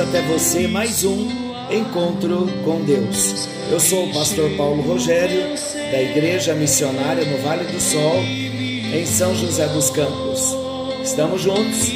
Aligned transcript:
até 0.00 0.22
você 0.22 0.66
mais 0.66 1.04
um 1.04 1.28
encontro 1.70 2.48
com 2.64 2.82
Deus. 2.82 3.46
Eu 3.70 3.78
sou 3.78 4.06
o 4.06 4.12
pastor 4.14 4.50
Paulo 4.56 4.80
Rogério, 4.80 5.54
da 5.92 6.00
Igreja 6.00 6.54
Missionária 6.54 7.22
no 7.24 7.36
Vale 7.42 7.64
do 7.64 7.78
Sol, 7.78 8.16
em 8.16 9.04
São 9.04 9.34
José 9.34 9.66
dos 9.68 9.90
Campos. 9.90 10.56
Estamos 11.04 11.42
juntos 11.42 11.92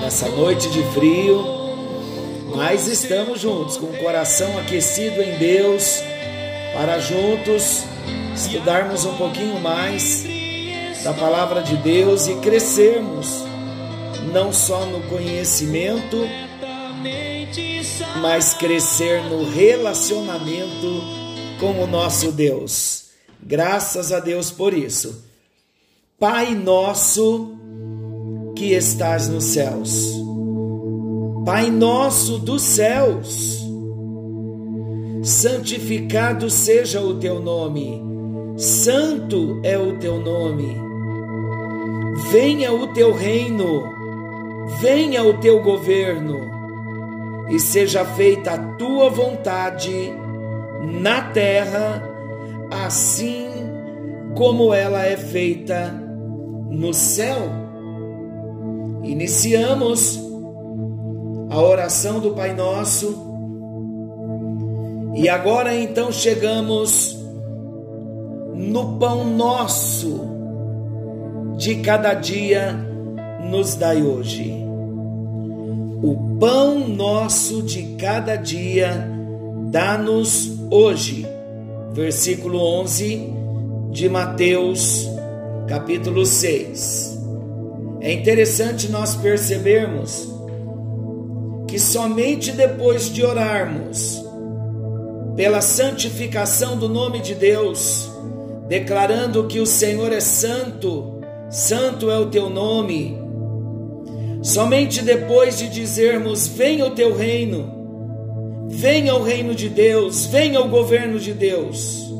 nessa 0.00 0.28
noite 0.30 0.68
de 0.70 0.82
frio, 0.94 1.44
mas 2.56 2.88
estamos 2.88 3.40
juntos 3.40 3.76
com 3.76 3.86
o 3.86 3.98
coração 3.98 4.58
aquecido 4.58 5.22
em 5.22 5.38
Deus 5.38 6.02
para 6.74 6.98
juntos 6.98 7.84
estudarmos 8.34 9.04
um 9.04 9.14
pouquinho 9.16 9.60
mais 9.60 10.24
da 11.04 11.12
palavra 11.12 11.62
de 11.62 11.76
Deus 11.76 12.26
e 12.26 12.34
crescermos 12.36 13.44
não 14.32 14.52
só 14.52 14.84
no 14.86 15.00
conhecimento, 15.02 16.26
mas 18.20 18.54
crescer 18.54 19.22
no 19.22 19.44
relacionamento 19.44 21.00
com 21.60 21.82
o 21.82 21.86
nosso 21.86 22.32
Deus. 22.32 23.06
Graças 23.42 24.12
a 24.12 24.20
Deus 24.20 24.50
por 24.50 24.74
isso. 24.74 25.24
Pai 26.18 26.54
nosso 26.54 27.54
que 28.56 28.72
estás 28.72 29.28
nos 29.28 29.44
céus. 29.44 30.12
Pai 31.44 31.70
nosso 31.70 32.38
dos 32.38 32.62
céus. 32.62 33.64
Santificado 35.22 36.50
seja 36.50 37.00
o 37.00 37.14
teu 37.14 37.40
nome. 37.40 38.02
Santo 38.56 39.60
é 39.62 39.78
o 39.78 39.98
teu 39.98 40.18
nome. 40.18 40.76
Venha 42.30 42.72
o 42.72 42.88
teu 42.88 43.14
reino. 43.14 43.84
Venha 44.80 45.22
o 45.22 45.34
teu 45.38 45.62
governo 45.62 46.55
e 47.48 47.60
seja 47.60 48.04
feita 48.04 48.52
a 48.52 48.58
tua 48.76 49.08
vontade 49.08 50.12
na 50.82 51.22
terra, 51.30 52.02
assim 52.70 53.48
como 54.34 54.74
ela 54.74 55.04
é 55.04 55.16
feita 55.16 55.90
no 56.70 56.92
céu. 56.92 57.36
Iniciamos 59.02 60.20
a 61.50 61.60
oração 61.60 62.18
do 62.20 62.32
Pai 62.32 62.52
Nosso 62.52 63.24
e 65.14 65.28
agora 65.28 65.74
então 65.74 66.12
chegamos 66.12 67.16
no 68.54 68.98
pão 68.98 69.24
nosso 69.24 70.20
de 71.56 71.76
cada 71.76 72.12
dia, 72.12 72.72
nos 73.50 73.74
dai 73.76 74.02
hoje. 74.02 74.65
O 76.02 76.36
pão 76.38 76.86
nosso 76.88 77.62
de 77.62 77.96
cada 77.96 78.36
dia, 78.36 79.08
dá-nos 79.70 80.52
hoje. 80.70 81.26
Versículo 81.92 82.58
11 82.80 83.32
de 83.90 84.06
Mateus, 84.06 85.08
capítulo 85.66 86.26
6. 86.26 87.18
É 88.02 88.12
interessante 88.12 88.90
nós 88.90 89.16
percebermos 89.16 90.28
que 91.66 91.78
somente 91.78 92.52
depois 92.52 93.10
de 93.10 93.24
orarmos 93.24 94.22
pela 95.34 95.62
santificação 95.62 96.76
do 96.76 96.90
nome 96.90 97.20
de 97.20 97.34
Deus, 97.34 98.10
declarando 98.68 99.46
que 99.46 99.60
o 99.60 99.66
Senhor 99.66 100.12
é 100.12 100.20
santo, 100.20 101.20
santo 101.50 102.10
é 102.10 102.18
o 102.18 102.26
teu 102.26 102.50
nome, 102.50 103.25
Somente 104.46 105.02
depois 105.02 105.58
de 105.58 105.68
dizermos: 105.68 106.46
Venha 106.46 106.86
o 106.86 106.92
teu 106.92 107.12
reino, 107.12 108.68
venha 108.68 109.12
o 109.16 109.22
reino 109.24 109.52
de 109.56 109.68
Deus, 109.68 110.24
venha 110.26 110.60
o 110.60 110.68
governo 110.68 111.18
de 111.18 111.32
Deus. 111.32 112.14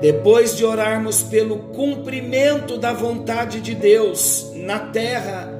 Depois 0.00 0.56
de 0.56 0.64
orarmos 0.64 1.22
pelo 1.22 1.58
cumprimento 1.74 2.78
da 2.78 2.94
vontade 2.94 3.60
de 3.60 3.74
Deus 3.74 4.50
na 4.54 4.78
terra, 4.78 5.52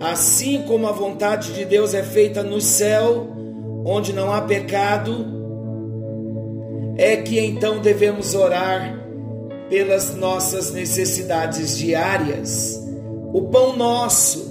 assim 0.00 0.62
como 0.62 0.86
a 0.86 0.92
vontade 0.92 1.54
de 1.54 1.64
Deus 1.64 1.92
é 1.92 2.04
feita 2.04 2.44
no 2.44 2.60
céu, 2.60 3.26
onde 3.84 4.12
não 4.12 4.32
há 4.32 4.42
pecado, 4.42 5.26
é 6.96 7.16
que 7.16 7.40
então 7.40 7.80
devemos 7.80 8.32
orar 8.32 8.96
pelas 9.68 10.14
nossas 10.14 10.70
necessidades 10.70 11.76
diárias. 11.76 12.80
O 13.32 13.42
pão 13.42 13.76
nosso, 13.76 14.47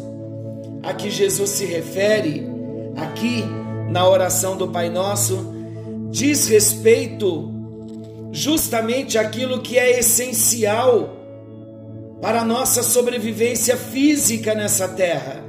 a 0.84 0.94
que 0.94 1.10
Jesus 1.10 1.50
se 1.50 1.66
refere 1.66 2.48
aqui 2.96 3.44
na 3.90 4.08
oração 4.08 4.58
do 4.58 4.68
Pai 4.68 4.90
Nosso 4.90 5.54
diz 6.10 6.48
respeito 6.48 7.54
justamente 8.32 9.18
àquilo 9.18 9.62
que 9.62 9.78
é 9.78 10.00
essencial 10.00 11.18
para 12.22 12.42
a 12.42 12.46
nossa 12.46 12.84
sobrevivência 12.84 13.78
física 13.78 14.54
nessa 14.56 14.88
terra. 14.88 15.44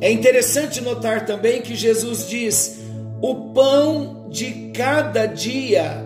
É 0.00 0.10
interessante 0.10 0.80
notar 0.80 1.24
também 1.24 1.62
que 1.62 1.74
Jesus 1.74 2.28
diz: 2.28 2.80
o 3.20 3.52
pão 3.52 4.28
de 4.30 4.70
cada 4.74 5.26
dia 5.26 6.04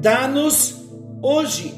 dá-nos 0.00 0.76
hoje. 1.22 1.74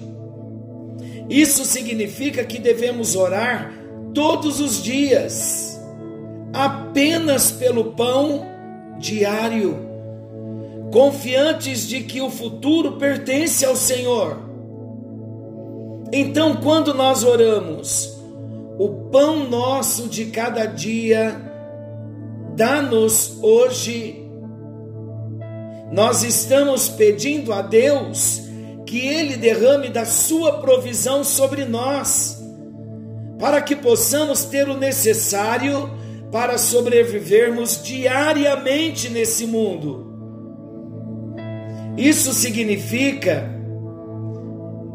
Isso 1.29 1.65
significa 1.65 2.45
que 2.45 2.59
devemos 2.59 3.17
orar 3.17 3.73
todos 4.17 4.61
os 4.61 4.83
dias, 4.83 5.79
apenas 6.51 7.51
pelo 7.53 7.93
pão 7.93 8.47
diário, 8.99 9.77
confiantes 10.91 11.87
de 11.87 12.03
que 12.03 12.23
o 12.23 12.31
futuro 12.31 12.93
pertence 12.93 13.63
ao 13.67 13.77
Senhor. 13.77 14.39
Então, 16.11 16.57
quando 16.57 16.95
nós 16.95 17.25
oramos, 17.25 18.19
o 18.79 18.89
pão 19.13 19.51
nosso 19.51 20.09
de 20.09 20.25
cada 20.27 20.65
dia, 20.65 21.39
dá-nos 22.55 23.37
hoje, 23.43 24.27
nós 25.93 26.23
estamos 26.23 26.89
pedindo 26.89 27.53
a 27.53 27.61
Deus 27.61 28.41
que 28.87 29.07
Ele 29.07 29.37
derrame 29.37 29.91
da 29.91 30.07
Sua 30.07 30.53
provisão 30.53 31.23
sobre 31.23 31.67
nós 31.67 32.46
para 33.39 33.61
que 33.61 33.77
possamos 33.77 34.45
ter 34.45 34.69
o 34.69 34.77
necessário 34.77 35.91
para 36.31 36.59
sobrevivermos 36.59 37.83
diariamente 37.83 39.09
nesse 39.09 39.47
mundo. 39.47 40.07
Isso 41.97 42.33
significa 42.33 43.51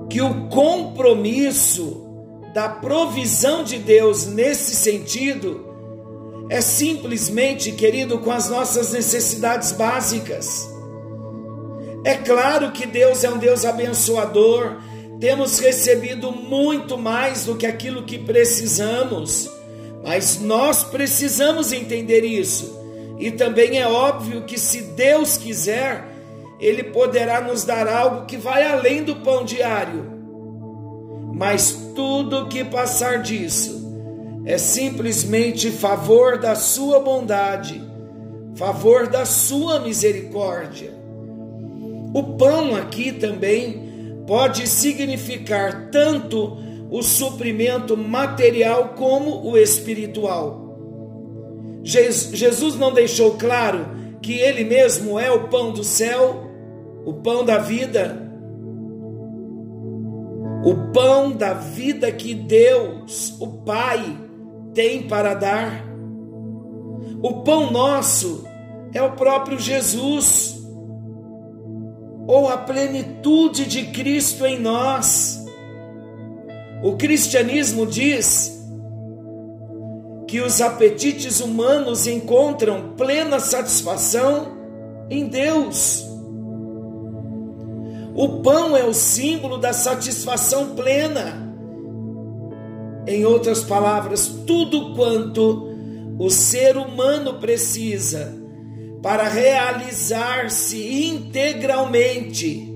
que 0.09 0.21
o 0.21 0.49
compromisso 0.49 2.05
da 2.53 2.67
provisão 2.67 3.63
de 3.63 3.77
Deus 3.77 4.27
nesse 4.27 4.75
sentido 4.75 5.71
é 6.49 6.59
simplesmente, 6.59 7.71
querido, 7.71 8.19
com 8.19 8.29
as 8.29 8.49
nossas 8.49 8.91
necessidades 8.91 9.71
básicas. 9.71 10.69
É 12.03 12.15
claro 12.15 12.71
que 12.71 12.85
Deus 12.85 13.23
é 13.23 13.29
um 13.29 13.37
Deus 13.37 13.63
abençoador, 13.63 14.81
temos 15.21 15.59
recebido 15.59 16.31
muito 16.31 16.97
mais 16.97 17.45
do 17.45 17.55
que 17.55 17.67
aquilo 17.67 18.01
que 18.01 18.17
precisamos, 18.17 19.47
mas 20.03 20.41
nós 20.41 20.83
precisamos 20.83 21.71
entender 21.71 22.23
isso. 22.23 22.81
E 23.19 23.29
também 23.29 23.77
é 23.77 23.87
óbvio 23.87 24.41
que 24.45 24.59
se 24.59 24.81
Deus 24.81 25.37
quiser, 25.37 26.03
Ele 26.59 26.85
poderá 26.85 27.39
nos 27.39 27.63
dar 27.63 27.87
algo 27.87 28.25
que 28.25 28.35
vai 28.35 28.65
além 28.65 29.03
do 29.03 29.17
pão 29.17 29.45
diário. 29.45 30.11
Mas 31.35 31.71
tudo 31.95 32.47
que 32.47 32.65
passar 32.65 33.21
disso 33.21 33.79
é 34.43 34.57
simplesmente 34.57 35.69
favor 35.69 36.39
da 36.39 36.55
Sua 36.55 36.99
bondade, 36.99 37.79
favor 38.55 39.05
da 39.05 39.23
Sua 39.23 39.79
misericórdia. 39.81 40.91
O 42.11 42.23
pão 42.23 42.75
aqui 42.75 43.11
também 43.11 43.90
pode 44.31 44.65
significar 44.65 45.89
tanto 45.91 46.57
o 46.89 47.03
suprimento 47.03 47.97
material 47.97 48.93
como 48.95 49.45
o 49.45 49.57
espiritual. 49.57 50.79
Jesus 51.83 52.77
não 52.77 52.93
deixou 52.93 53.31
claro 53.31 53.87
que 54.21 54.39
Ele 54.39 54.63
mesmo 54.63 55.19
é 55.19 55.29
o 55.29 55.49
pão 55.49 55.73
do 55.73 55.83
céu, 55.83 56.49
o 57.05 57.15
pão 57.15 57.43
da 57.43 57.57
vida, 57.57 58.25
o 60.63 60.93
pão 60.93 61.33
da 61.33 61.53
vida 61.53 62.09
que 62.09 62.33
Deus, 62.33 63.35
o 63.37 63.47
Pai, 63.65 64.17
tem 64.73 65.09
para 65.09 65.33
dar. 65.33 65.85
O 67.21 67.43
pão 67.43 67.69
nosso 67.69 68.47
é 68.93 69.01
o 69.01 69.11
próprio 69.11 69.59
Jesus, 69.59 70.60
ou 72.31 72.47
a 72.47 72.55
plenitude 72.55 73.65
de 73.65 73.87
Cristo 73.87 74.45
em 74.45 74.57
nós. 74.57 75.45
O 76.81 76.95
cristianismo 76.95 77.85
diz 77.85 78.57
que 80.29 80.39
os 80.39 80.61
apetites 80.61 81.41
humanos 81.41 82.07
encontram 82.07 82.93
plena 82.95 83.37
satisfação 83.37 84.47
em 85.09 85.27
Deus. 85.27 86.05
O 88.15 88.41
pão 88.41 88.77
é 88.77 88.85
o 88.85 88.93
símbolo 88.93 89.57
da 89.57 89.73
satisfação 89.73 90.73
plena. 90.73 91.53
Em 93.05 93.25
outras 93.25 93.61
palavras, 93.61 94.25
tudo 94.47 94.95
quanto 94.95 95.67
o 96.17 96.29
ser 96.29 96.77
humano 96.77 97.41
precisa 97.41 98.40
para 99.01 99.27
realizar-se 99.27 101.05
integralmente. 101.07 102.71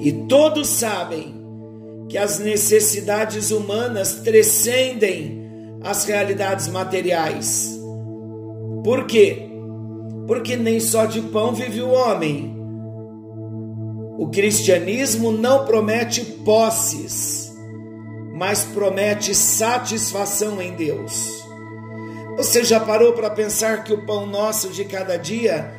E 0.00 0.12
todos 0.28 0.68
sabem 0.68 1.34
que 2.08 2.18
as 2.18 2.38
necessidades 2.38 3.50
humanas 3.50 4.16
transcendem 4.16 5.42
as 5.82 6.04
realidades 6.04 6.68
materiais. 6.68 7.78
Por 8.84 9.06
quê? 9.06 9.48
Porque 10.26 10.56
nem 10.56 10.78
só 10.78 11.06
de 11.06 11.20
pão 11.20 11.52
vive 11.52 11.82
o 11.82 11.90
homem. 11.90 12.56
O 14.18 14.28
cristianismo 14.28 15.32
não 15.32 15.64
promete 15.64 16.24
posses, 16.44 17.52
mas 18.34 18.64
promete 18.64 19.34
satisfação 19.34 20.60
em 20.60 20.74
Deus. 20.74 21.41
Você 22.36 22.64
já 22.64 22.80
parou 22.80 23.12
para 23.12 23.30
pensar 23.30 23.84
que 23.84 23.92
o 23.92 24.04
pão 24.04 24.26
nosso 24.26 24.68
de 24.70 24.84
cada 24.84 25.16
dia 25.16 25.72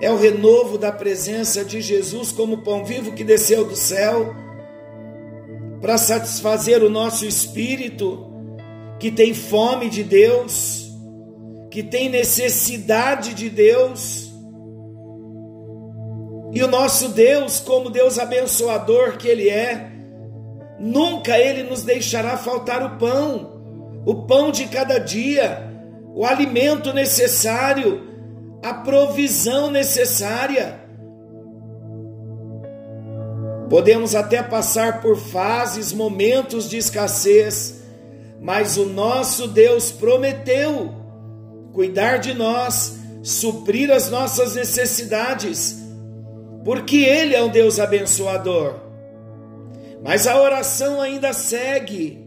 é 0.00 0.10
o 0.10 0.16
renovo 0.16 0.78
da 0.78 0.92
presença 0.92 1.64
de 1.64 1.80
Jesus 1.80 2.32
como 2.32 2.58
pão 2.58 2.84
vivo 2.84 3.12
que 3.12 3.24
desceu 3.24 3.64
do 3.64 3.76
céu? 3.76 4.34
para 5.80 5.98
satisfazer 5.98 6.82
o 6.82 6.90
nosso 6.90 7.24
espírito 7.24 8.32
que 8.98 9.10
tem 9.10 9.34
fome 9.34 9.88
de 9.88 10.02
Deus, 10.02 10.90
que 11.70 11.82
tem 11.82 12.08
necessidade 12.08 13.34
de 13.34 13.50
Deus. 13.50 14.32
E 16.52 16.62
o 16.62 16.68
nosso 16.68 17.10
Deus, 17.10 17.60
como 17.60 17.90
Deus 17.90 18.18
abençoador 18.18 19.18
que 19.18 19.28
Ele 19.28 19.48
é, 19.48 19.92
nunca 20.78 21.38
Ele 21.38 21.62
nos 21.62 21.82
deixará 21.82 22.36
faltar 22.38 22.82
o 22.82 22.98
pão, 22.98 23.62
o 24.06 24.26
pão 24.26 24.50
de 24.50 24.66
cada 24.66 24.98
dia, 24.98 25.75
o 26.16 26.24
alimento 26.24 26.94
necessário, 26.94 28.00
a 28.62 28.72
provisão 28.72 29.70
necessária. 29.70 30.80
Podemos 33.68 34.14
até 34.14 34.42
passar 34.42 35.02
por 35.02 35.18
fases, 35.18 35.92
momentos 35.92 36.70
de 36.70 36.78
escassez, 36.78 37.82
mas 38.40 38.78
o 38.78 38.86
nosso 38.86 39.46
Deus 39.46 39.92
prometeu 39.92 40.94
cuidar 41.74 42.16
de 42.16 42.32
nós, 42.32 42.98
suprir 43.22 43.90
as 43.90 44.08
nossas 44.08 44.54
necessidades, 44.54 45.76
porque 46.64 46.96
Ele 46.96 47.34
é 47.34 47.42
um 47.42 47.50
Deus 47.50 47.78
abençoador. 47.78 48.76
Mas 50.02 50.26
a 50.26 50.40
oração 50.40 50.98
ainda 50.98 51.34
segue 51.34 52.26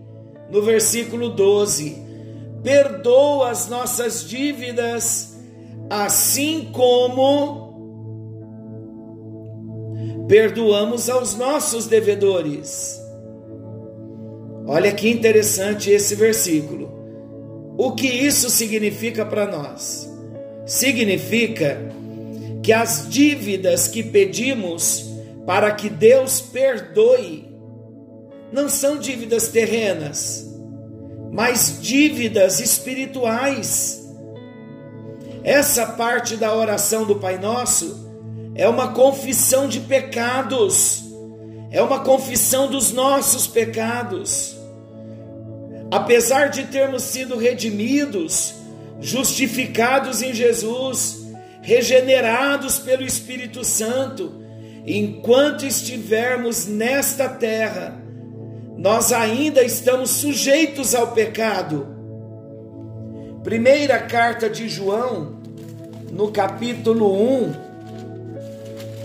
no 0.52 0.62
versículo 0.62 1.30
12: 1.30 2.09
perdoa 2.64 3.52
as 3.52 3.68
nossas 3.68 4.28
dívidas, 4.28 5.38
assim 5.90 6.70
como 6.74 7.70
perdoamos 10.28 11.10
aos 11.10 11.36
nossos 11.36 11.88
devedores. 11.88 13.00
Olha 14.68 14.92
que 14.92 15.10
interessante 15.10 15.90
esse 15.90 16.14
versículo. 16.16 16.90
O 17.78 17.94
que 17.94 18.08
isso 18.08 18.50
significa 18.50 19.26
para 19.26 19.48
nós? 19.48 20.08
Significa 20.66 21.80
que 22.62 22.72
as 22.72 23.10
dívidas 23.10 23.88
que 23.88 24.04
pedimos 24.04 25.10
para 25.46 25.72
que 25.72 25.90
Deus 25.90 26.42
perdoe 26.42 27.50
não 28.52 28.70
são 28.70 28.98
dívidas 28.98 29.48
terrenas, 29.48 30.49
mas 31.40 31.80
dívidas 31.82 32.60
espirituais. 32.60 34.06
Essa 35.42 35.86
parte 35.86 36.36
da 36.36 36.54
oração 36.54 37.06
do 37.06 37.16
Pai 37.16 37.38
Nosso 37.38 38.12
é 38.56 38.68
uma 38.68 38.90
confissão 38.92 39.66
de 39.66 39.80
pecados, 39.80 41.02
é 41.72 41.82
uma 41.82 42.02
confissão 42.02 42.70
dos 42.70 42.92
nossos 42.92 43.48
pecados. 43.48 44.54
Apesar 45.90 46.48
de 46.50 46.66
termos 46.66 47.04
sido 47.04 47.38
redimidos, 47.38 48.56
justificados 49.00 50.22
em 50.22 50.34
Jesus, 50.34 51.26
regenerados 51.62 52.80
pelo 52.80 53.04
Espírito 53.04 53.64
Santo, 53.64 54.44
enquanto 54.86 55.66
estivermos 55.66 56.66
nesta 56.66 57.30
terra, 57.30 57.99
nós 58.80 59.12
ainda 59.12 59.62
estamos 59.62 60.10
sujeitos 60.12 60.96
ao 60.96 61.08
pecado. 61.08 61.86
Primeira 63.44 64.00
carta 64.00 64.50
de 64.50 64.70
João, 64.70 65.36
no 66.10 66.31
capítulo 66.31 67.14
1, 67.14 67.54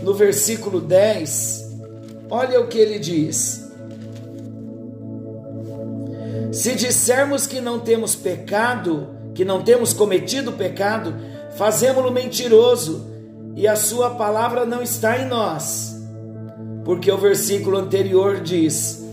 no 0.05 0.15
versículo 0.15 0.81
10, 0.81 1.77
olha 2.31 2.61
o 2.61 2.69
que 2.69 2.79
ele 2.79 3.01
diz. 3.01 3.69
Se 6.53 6.77
dissermos 6.77 7.45
que 7.45 7.61
não 7.61 7.81
temos 7.81 8.15
pecado, 8.15 9.09
que 9.35 9.45
não 9.45 9.65
temos 9.65 9.93
cometido 9.93 10.53
pecado, 10.53 11.17
fazemos-lo 11.57 12.13
mentiroso 12.13 13.11
e 13.57 13.67
a 13.67 13.75
sua 13.75 14.11
palavra 14.11 14.65
não 14.65 14.81
está 14.81 15.19
em 15.19 15.27
nós. 15.27 15.97
Porque 16.85 17.11
o 17.11 17.19
versículo 17.19 17.77
anterior 17.77 18.41
diz, 18.41 19.04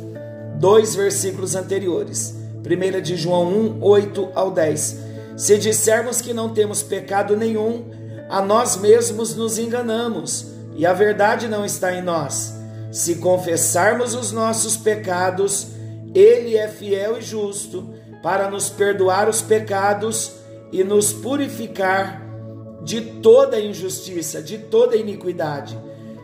dois 0.62 0.94
versículos 0.94 1.56
anteriores, 1.56 2.36
1 2.64 3.02
de 3.02 3.16
João 3.16 3.48
1, 3.52 3.84
8 3.84 4.30
ao 4.36 4.52
10. 4.52 5.00
Se 5.36 5.58
dissermos 5.58 6.22
que 6.22 6.34
não 6.34 6.54
temos 6.54 6.84
pecado 6.84 7.36
nenhum, 7.36 7.84
a 8.30 8.44
nós 8.44 8.78
mesmos 8.78 9.36
nos 9.36 9.58
enganamos 9.58 10.52
e 10.76 10.86
a 10.86 10.94
verdade 10.94 11.48
não 11.48 11.66
está 11.66 11.92
em 11.96 12.04
nós. 12.04 12.54
Se 12.92 13.16
confessarmos 13.16 14.14
os 14.14 14.32
nossos 14.32 14.78
pecados, 14.78 15.70
Ele 16.14 16.56
é 16.56 16.68
fiel 16.68 17.18
e 17.18 17.22
justo 17.22 17.92
para 18.22 18.48
nos 18.48 18.70
perdoar 18.70 19.28
os 19.28 19.42
pecados 19.42 20.34
e 20.72 20.84
nos 20.84 21.12
purificar 21.12 22.22
de 22.84 23.02
toda 23.02 23.60
injustiça, 23.60 24.40
de 24.40 24.60
toda 24.60 24.96
iniquidade. 24.96 25.76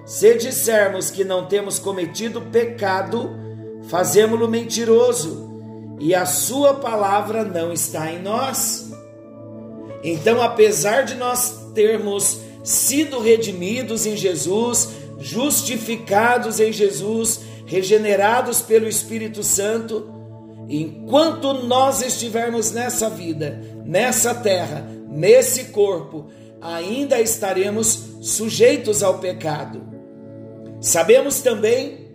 Se 0.05 0.35
dissermos 0.35 1.09
que 1.09 1.23
não 1.23 1.47
temos 1.47 1.79
cometido 1.79 2.39
pecado, 2.39 3.46
fazemos-lo 3.87 4.47
mentiroso 4.47 5.47
e 5.99 6.13
a 6.13 6.25
Sua 6.25 6.75
palavra 6.75 7.43
não 7.43 7.71
está 7.73 8.11
em 8.11 8.21
nós. 8.21 8.91
Então, 10.03 10.41
apesar 10.41 11.03
de 11.03 11.15
nós 11.15 11.71
termos 11.73 12.39
sido 12.63 13.19
redimidos 13.19 14.05
em 14.05 14.15
Jesus, 14.15 14.89
justificados 15.19 16.59
em 16.59 16.71
Jesus, 16.71 17.41
regenerados 17.65 18.61
pelo 18.61 18.87
Espírito 18.87 19.43
Santo, 19.43 20.09
enquanto 20.69 21.53
nós 21.53 22.01
estivermos 22.01 22.71
nessa 22.71 23.09
vida, 23.09 23.61
nessa 23.85 24.35
terra, 24.35 24.87
nesse 25.09 25.65
corpo, 25.65 26.27
ainda 26.61 27.19
estaremos 27.19 27.99
sujeitos 28.21 29.01
ao 29.01 29.19
pecado. 29.19 29.81
Sabemos 30.79 31.41
também 31.41 32.06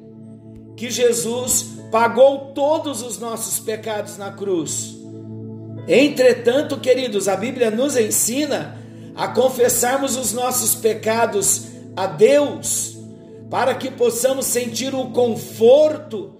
que 0.82 0.90
Jesus 0.90 1.74
pagou 1.92 2.50
todos 2.52 3.02
os 3.02 3.16
nossos 3.16 3.60
pecados 3.60 4.18
na 4.18 4.32
cruz. 4.32 4.96
Entretanto, 5.86 6.76
queridos, 6.80 7.28
a 7.28 7.36
Bíblia 7.36 7.70
nos 7.70 7.96
ensina 7.96 8.76
a 9.14 9.28
confessarmos 9.28 10.16
os 10.16 10.32
nossos 10.32 10.74
pecados 10.74 11.66
a 11.94 12.08
Deus, 12.08 12.96
para 13.48 13.76
que 13.76 13.92
possamos 13.92 14.46
sentir 14.46 14.92
o 14.92 15.12
conforto 15.12 16.32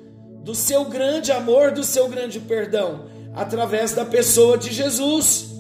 do 0.43 0.57
seu 0.57 0.87
grande 0.87 1.31
amor, 1.31 1.71
do 1.71 1.85
seu 1.85 2.09
grande 2.09 2.41
perdão. 2.41 3.05
através 3.37 3.93
da 3.93 4.05
pessoa 4.05 4.59
de 4.59 4.73
Jesus, 4.73 5.53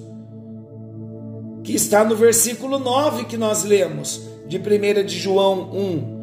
que 1.62 1.72
está 1.72 2.02
no 2.02 2.16
versículo 2.16 2.80
9 2.80 3.26
que 3.26 3.36
nós 3.36 3.62
lemos, 3.62 4.22
de 4.48 4.58
1 4.58 5.04
de 5.06 5.20
João 5.20 5.70
1. 5.72 6.21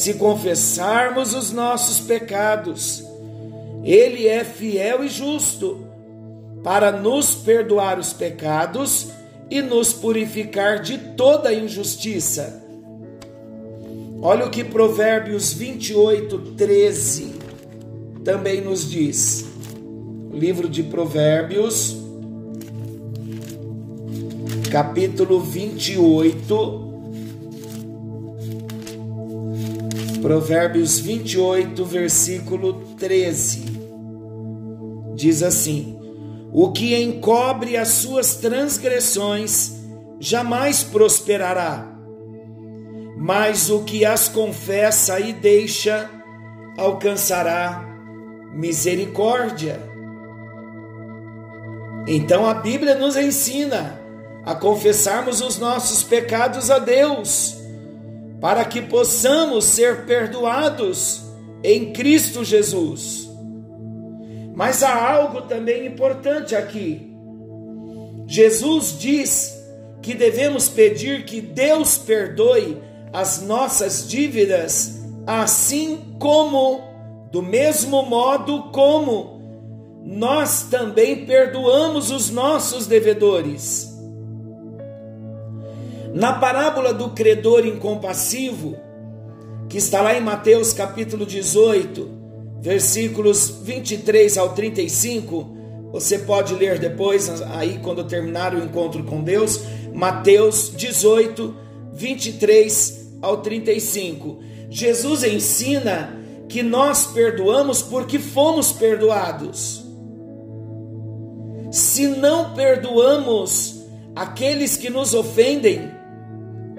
Se 0.00 0.14
confessarmos 0.14 1.34
os 1.34 1.52
nossos 1.52 2.00
pecados, 2.00 3.04
Ele 3.84 4.26
é 4.26 4.42
fiel 4.42 5.04
e 5.04 5.08
justo 5.08 5.84
para 6.64 6.90
nos 6.90 7.34
perdoar 7.34 7.98
os 7.98 8.10
pecados 8.10 9.08
e 9.50 9.60
nos 9.60 9.92
purificar 9.92 10.80
de 10.80 10.96
toda 10.96 11.52
injustiça. 11.52 12.64
Olha 14.22 14.46
o 14.46 14.50
que 14.50 14.64
Provérbios 14.64 15.52
28, 15.52 16.54
13 16.56 17.34
também 18.24 18.62
nos 18.62 18.90
diz. 18.90 19.44
Livro 20.32 20.66
de 20.66 20.82
Provérbios, 20.82 21.94
capítulo 24.70 25.40
28. 25.40 26.89
Provérbios 30.20 30.98
28, 30.98 31.84
versículo 31.84 32.74
13. 32.98 33.64
Diz 35.14 35.42
assim: 35.42 35.98
O 36.52 36.72
que 36.72 36.94
encobre 37.00 37.76
as 37.76 37.88
suas 37.88 38.36
transgressões 38.36 39.80
jamais 40.18 40.82
prosperará, 40.82 41.90
mas 43.16 43.70
o 43.70 43.82
que 43.82 44.04
as 44.04 44.28
confessa 44.28 45.18
e 45.18 45.32
deixa 45.32 46.10
alcançará 46.76 47.86
misericórdia. 48.52 49.80
Então 52.06 52.46
a 52.46 52.54
Bíblia 52.54 52.94
nos 52.94 53.16
ensina 53.16 54.00
a 54.44 54.54
confessarmos 54.54 55.40
os 55.40 55.58
nossos 55.58 56.02
pecados 56.02 56.70
a 56.70 56.78
Deus, 56.78 57.59
para 58.40 58.64
que 58.64 58.80
possamos 58.80 59.66
ser 59.66 60.06
perdoados 60.06 61.22
em 61.62 61.92
Cristo 61.92 62.42
Jesus. 62.44 63.28
Mas 64.54 64.82
há 64.82 65.12
algo 65.12 65.42
também 65.42 65.86
importante 65.86 66.54
aqui. 66.54 67.10
Jesus 68.26 68.98
diz 68.98 69.60
que 70.00 70.14
devemos 70.14 70.68
pedir 70.68 71.24
que 71.24 71.40
Deus 71.40 71.98
perdoe 71.98 72.78
as 73.12 73.42
nossas 73.42 74.08
dívidas, 74.08 75.00
assim 75.26 76.14
como, 76.18 76.80
do 77.30 77.42
mesmo 77.42 78.02
modo 78.04 78.70
como, 78.70 79.40
nós 80.04 80.62
também 80.70 81.26
perdoamos 81.26 82.10
os 82.10 82.30
nossos 82.30 82.86
devedores. 82.86 83.89
Na 86.12 86.32
parábola 86.34 86.92
do 86.92 87.10
credor 87.10 87.66
incompassivo, 87.66 88.76
que 89.68 89.78
está 89.78 90.00
lá 90.00 90.14
em 90.14 90.20
Mateus 90.20 90.72
capítulo 90.72 91.24
18, 91.24 92.08
versículos 92.60 93.60
23 93.62 94.36
ao 94.38 94.54
35, 94.54 95.56
você 95.92 96.18
pode 96.18 96.54
ler 96.54 96.78
depois, 96.78 97.28
aí 97.42 97.78
quando 97.82 98.04
terminar 98.04 98.54
o 98.54 98.62
encontro 98.62 99.04
com 99.04 99.22
Deus, 99.22 99.60
Mateus 99.94 100.72
18, 100.76 101.54
23 101.92 103.18
ao 103.22 103.38
35. 103.38 104.38
Jesus 104.68 105.24
ensina 105.24 106.16
que 106.48 106.62
nós 106.62 107.06
perdoamos 107.06 107.82
porque 107.82 108.18
fomos 108.18 108.72
perdoados 108.72 109.90
se 111.70 112.08
não 112.08 112.52
perdoamos 112.52 113.84
aqueles 114.14 114.76
que 114.76 114.90
nos 114.90 115.14
ofendem, 115.14 115.90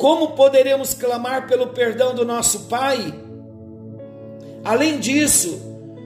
como 0.02 0.30
poderemos 0.30 0.96
clamar 0.96 1.46
pelo 1.48 1.68
perdão 1.68 2.16
do 2.16 2.26
nosso 2.26 2.62
Pai? 2.62 3.14
Além 4.64 5.00
disso, 5.00 5.62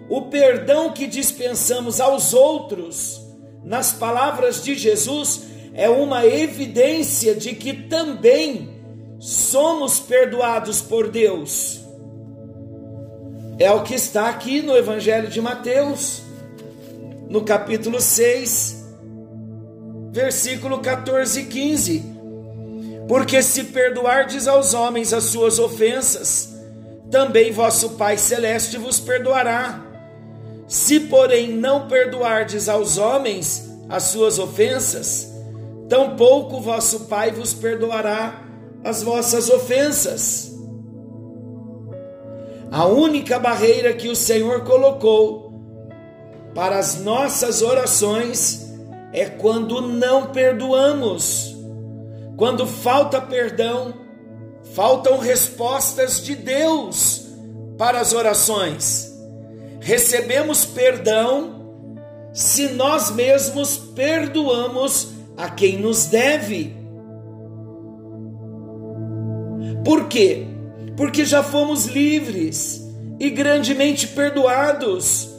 o 0.09 0.23
perdão 0.23 0.91
que 0.91 1.07
dispensamos 1.07 2.01
aos 2.01 2.33
outros, 2.33 3.25
nas 3.63 3.93
palavras 3.93 4.61
de 4.61 4.75
Jesus, 4.75 5.43
é 5.73 5.89
uma 5.89 6.25
evidência 6.25 7.33
de 7.33 7.55
que 7.55 7.71
também 7.71 8.69
somos 9.17 9.97
perdoados 9.97 10.81
por 10.81 11.09
Deus. 11.09 11.79
É 13.57 13.71
o 13.71 13.81
que 13.81 13.95
está 13.95 14.27
aqui 14.27 14.61
no 14.61 14.75
Evangelho 14.75 15.29
de 15.29 15.39
Mateus 15.39 16.21
no 17.29 17.45
capítulo 17.45 18.01
6, 18.01 18.89
versículo 20.11 20.79
14 20.79 21.39
e 21.39 21.45
15. 21.45 22.14
Porque 23.07 23.41
se 23.43 23.65
perdoardes 23.65 24.47
aos 24.47 24.73
homens 24.73 25.13
as 25.13 25.25
suas 25.25 25.59
ofensas, 25.59 26.55
também 27.11 27.51
vosso 27.51 27.91
Pai 27.91 28.17
celeste 28.17 28.77
vos 28.77 28.99
perdoará. 28.99 29.83
Se, 30.67 30.99
porém, 31.01 31.49
não 31.49 31.87
perdoardes 31.87 32.67
aos 32.67 32.97
homens 32.97 33.69
as 33.87 34.03
suas 34.03 34.39
ofensas, 34.39 35.31
tampouco 35.87 36.59
vosso 36.59 37.01
Pai 37.01 37.31
vos 37.31 37.53
perdoará 37.53 38.41
as 38.83 39.03
vossas 39.03 39.49
ofensas. 39.49 40.51
A 42.71 42.85
única 42.85 43.37
barreira 43.39 43.93
que 43.93 44.09
o 44.09 44.15
Senhor 44.15 44.63
colocou 44.63 45.53
para 46.53 46.77
as 46.79 46.99
nossas 47.01 47.61
orações 47.61 48.65
é 49.13 49.25
quando 49.25 49.81
não 49.81 50.27
perdoamos. 50.27 51.55
Quando 52.37 52.65
falta 52.67 53.21
perdão, 53.21 53.93
faltam 54.73 55.17
respostas 55.17 56.23
de 56.23 56.35
Deus 56.35 57.27
para 57.77 57.99
as 57.99 58.13
orações. 58.13 59.13
Recebemos 59.79 60.65
perdão 60.65 61.99
se 62.33 62.69
nós 62.69 63.11
mesmos 63.11 63.77
perdoamos 63.77 65.09
a 65.37 65.49
quem 65.49 65.77
nos 65.77 66.05
deve. 66.05 66.75
Por 69.83 70.07
quê? 70.07 70.45
Porque 70.97 71.23
já 71.23 71.43
fomos 71.43 71.85
livres 71.85 72.81
e 73.19 73.29
grandemente 73.29 74.07
perdoados 74.07 75.35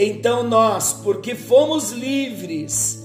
então 0.00 0.44
nós, 0.44 0.92
porque 0.92 1.34
fomos 1.34 1.90
livres 1.90 3.04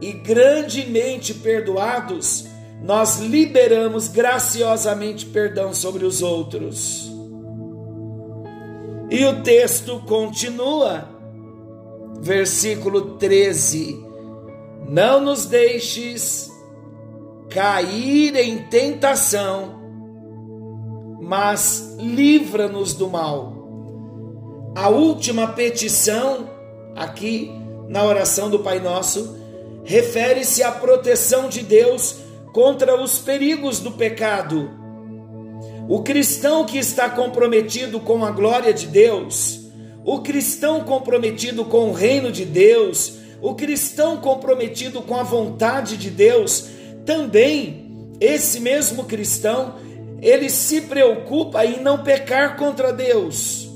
e 0.00 0.12
grandemente 0.12 1.34
perdoados, 1.34 2.46
nós 2.82 3.18
liberamos 3.18 4.08
graciosamente 4.08 5.26
perdão 5.26 5.72
sobre 5.72 6.04
os 6.04 6.22
outros. 6.22 7.10
E 9.10 9.24
o 9.24 9.42
texto 9.42 10.00
continua, 10.00 11.08
versículo 12.20 13.16
13: 13.16 14.04
Não 14.88 15.20
nos 15.20 15.46
deixes 15.46 16.50
cair 17.48 18.34
em 18.36 18.58
tentação, 18.68 19.80
mas 21.20 21.94
livra-nos 21.98 22.94
do 22.94 23.08
mal 23.08 23.62
a 24.74 24.88
última 24.88 25.48
petição, 25.48 26.48
aqui 26.96 27.50
na 27.88 28.04
oração 28.04 28.48
do 28.48 28.60
Pai 28.60 28.80
Nosso, 28.80 29.36
refere-se 29.84 30.62
à 30.62 30.72
proteção 30.72 31.48
de 31.48 31.60
Deus 31.60 32.16
contra 32.52 33.00
os 33.00 33.18
perigos 33.18 33.80
do 33.80 33.92
pecado. 33.92 34.70
O 35.88 36.02
cristão 36.02 36.64
que 36.64 36.78
está 36.78 37.08
comprometido 37.08 37.98
com 37.98 38.24
a 38.24 38.30
glória 38.30 38.72
de 38.72 38.86
Deus, 38.86 39.60
o 40.04 40.20
cristão 40.20 40.84
comprometido 40.84 41.64
com 41.64 41.88
o 41.88 41.92
reino 41.92 42.30
de 42.30 42.44
Deus, 42.44 43.14
o 43.40 43.54
cristão 43.54 44.18
comprometido 44.18 45.02
com 45.02 45.16
a 45.16 45.22
vontade 45.22 45.96
de 45.96 46.10
Deus, 46.10 46.66
também 47.04 48.14
esse 48.20 48.60
mesmo 48.60 49.04
cristão, 49.04 49.74
ele 50.20 50.48
se 50.48 50.82
preocupa 50.82 51.64
em 51.66 51.80
não 51.80 52.04
pecar 52.04 52.56
contra 52.56 52.92
Deus. 52.92 53.68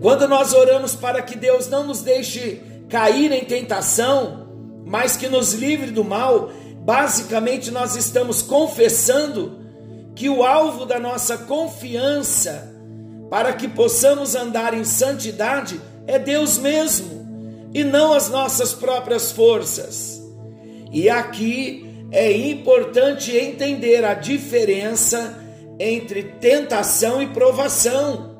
Quando 0.00 0.26
nós 0.26 0.54
oramos 0.54 0.94
para 0.94 1.20
que 1.20 1.36
Deus 1.36 1.68
não 1.68 1.84
nos 1.86 2.00
deixe 2.02 2.62
cair 2.88 3.30
em 3.30 3.44
tentação, 3.44 4.48
mas 4.84 5.16
que 5.16 5.28
nos 5.28 5.52
livre 5.52 5.90
do 5.90 6.02
mal, 6.02 6.50
basicamente 6.82 7.70
nós 7.70 7.96
estamos 7.96 8.42
confessando 8.42 9.60
que 10.14 10.28
o 10.28 10.44
alvo 10.44 10.84
da 10.84 10.98
nossa 10.98 11.38
confiança 11.38 12.70
para 13.30 13.52
que 13.52 13.66
possamos 13.66 14.34
andar 14.34 14.74
em 14.74 14.84
santidade 14.84 15.80
é 16.06 16.18
Deus 16.18 16.58
mesmo 16.58 17.22
e 17.72 17.82
não 17.82 18.12
as 18.12 18.28
nossas 18.28 18.74
próprias 18.74 19.32
forças. 19.32 20.20
E 20.92 21.08
aqui 21.08 22.06
é 22.10 22.30
importante 22.30 23.34
entender 23.34 24.04
a 24.04 24.12
diferença 24.12 25.38
entre 25.78 26.24
tentação 26.24 27.22
e 27.22 27.28
provação. 27.28 28.36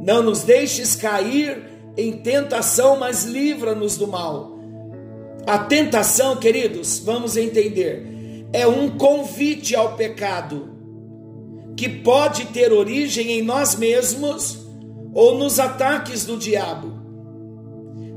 Não 0.00 0.22
nos 0.22 0.42
deixes 0.42 0.96
cair 0.96 1.62
em 1.96 2.12
tentação, 2.12 2.96
mas 2.96 3.24
livra-nos 3.24 3.98
do 3.98 4.06
mal. 4.06 4.57
A 5.46 5.58
tentação, 5.58 6.36
queridos, 6.36 6.98
vamos 6.98 7.36
entender, 7.36 8.46
é 8.52 8.66
um 8.66 8.90
convite 8.90 9.74
ao 9.74 9.94
pecado 9.94 10.76
que 11.76 11.88
pode 11.88 12.46
ter 12.46 12.72
origem 12.72 13.32
em 13.32 13.42
nós 13.42 13.74
mesmos 13.74 14.66
ou 15.14 15.38
nos 15.38 15.58
ataques 15.58 16.24
do 16.24 16.36
diabo. 16.36 16.98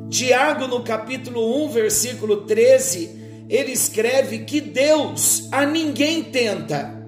Tiago, 0.10 0.68
no 0.68 0.84
capítulo 0.84 1.66
1, 1.66 1.70
versículo 1.70 2.38
13, 2.42 3.46
ele 3.48 3.72
escreve 3.72 4.40
que 4.40 4.60
Deus 4.60 5.48
a 5.52 5.66
ninguém 5.66 6.24
tenta. 6.24 7.02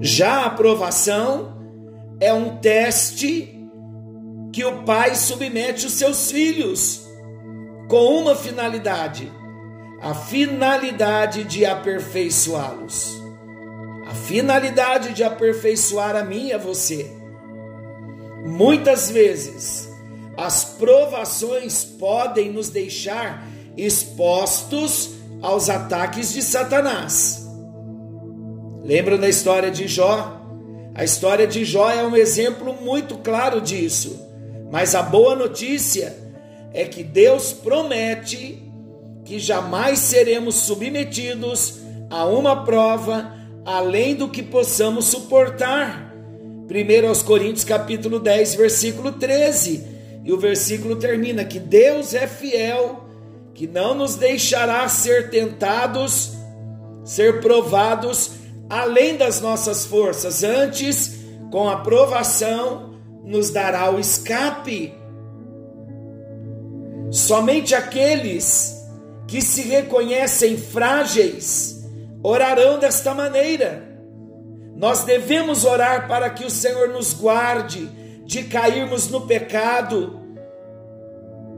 Já 0.00 0.42
a 0.42 0.46
aprovação 0.46 1.56
é 2.20 2.32
um 2.32 2.58
teste 2.58 3.57
que 4.58 4.64
o 4.64 4.82
pai 4.82 5.14
submete 5.14 5.86
os 5.86 5.92
seus 5.92 6.32
filhos 6.32 7.08
com 7.86 8.18
uma 8.18 8.34
finalidade: 8.34 9.32
a 10.00 10.12
finalidade 10.12 11.44
de 11.44 11.64
aperfeiçoá-los. 11.64 13.22
A 14.04 14.14
finalidade 14.14 15.14
de 15.14 15.22
aperfeiçoar 15.22 16.16
a 16.16 16.24
mim 16.24 16.48
e 16.48 16.52
a 16.52 16.58
você. 16.58 17.08
Muitas 18.44 19.12
vezes, 19.12 19.88
as 20.36 20.64
provações 20.64 21.84
podem 21.84 22.50
nos 22.50 22.68
deixar 22.68 23.46
expostos 23.76 25.10
aos 25.40 25.68
ataques 25.68 26.32
de 26.32 26.42
Satanás. 26.42 27.46
Lembram 28.82 29.18
da 29.18 29.28
história 29.28 29.70
de 29.70 29.86
Jó? 29.86 30.42
A 30.96 31.04
história 31.04 31.46
de 31.46 31.64
Jó 31.64 31.88
é 31.88 32.04
um 32.04 32.16
exemplo 32.16 32.74
muito 32.82 33.18
claro 33.18 33.60
disso. 33.60 34.26
Mas 34.70 34.94
a 34.94 35.02
boa 35.02 35.34
notícia 35.34 36.16
é 36.72 36.84
que 36.84 37.02
Deus 37.02 37.52
promete 37.52 38.62
que 39.24 39.38
jamais 39.38 39.98
seremos 39.98 40.54
submetidos 40.56 41.80
a 42.10 42.24
uma 42.26 42.64
prova 42.64 43.32
além 43.64 44.14
do 44.14 44.28
que 44.28 44.42
possamos 44.42 45.06
suportar. 45.06 46.14
1 46.70 47.08
aos 47.08 47.22
Coríntios 47.22 47.64
capítulo 47.64 48.18
10, 48.18 48.54
versículo 48.54 49.12
13. 49.12 49.84
E 50.24 50.32
o 50.32 50.38
versículo 50.38 50.96
termina 50.96 51.44
que 51.44 51.58
Deus 51.58 52.14
é 52.14 52.26
fiel, 52.26 53.04
que 53.54 53.66
não 53.66 53.94
nos 53.94 54.14
deixará 54.14 54.86
ser 54.88 55.30
tentados, 55.30 56.32
ser 57.04 57.40
provados 57.40 58.32
além 58.68 59.16
das 59.16 59.40
nossas 59.40 59.86
forças, 59.86 60.42
antes, 60.44 61.20
com 61.50 61.68
a 61.68 61.76
provação, 61.76 62.94
nos 63.28 63.50
dará 63.50 63.90
o 63.90 64.00
escape. 64.00 64.94
Somente 67.10 67.74
aqueles 67.74 68.82
que 69.26 69.42
se 69.42 69.62
reconhecem 69.62 70.56
frágeis 70.56 71.86
orarão 72.22 72.78
desta 72.78 73.14
maneira. 73.14 73.86
Nós 74.74 75.04
devemos 75.04 75.64
orar 75.64 76.08
para 76.08 76.30
que 76.30 76.44
o 76.44 76.50
Senhor 76.50 76.88
nos 76.88 77.12
guarde 77.12 77.86
de 78.24 78.44
cairmos 78.44 79.08
no 79.08 79.26
pecado, 79.26 80.20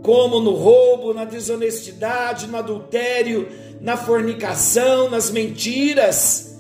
como 0.03 0.41
no 0.41 0.53
roubo, 0.53 1.15
na 1.15 1.25
desonestidade, 1.25 2.49
no 2.49 2.57
adultério, 2.57 3.49
na 3.81 3.97
fornicação, 3.97 5.09
nas 5.09 5.31
mentiras. 5.31 6.59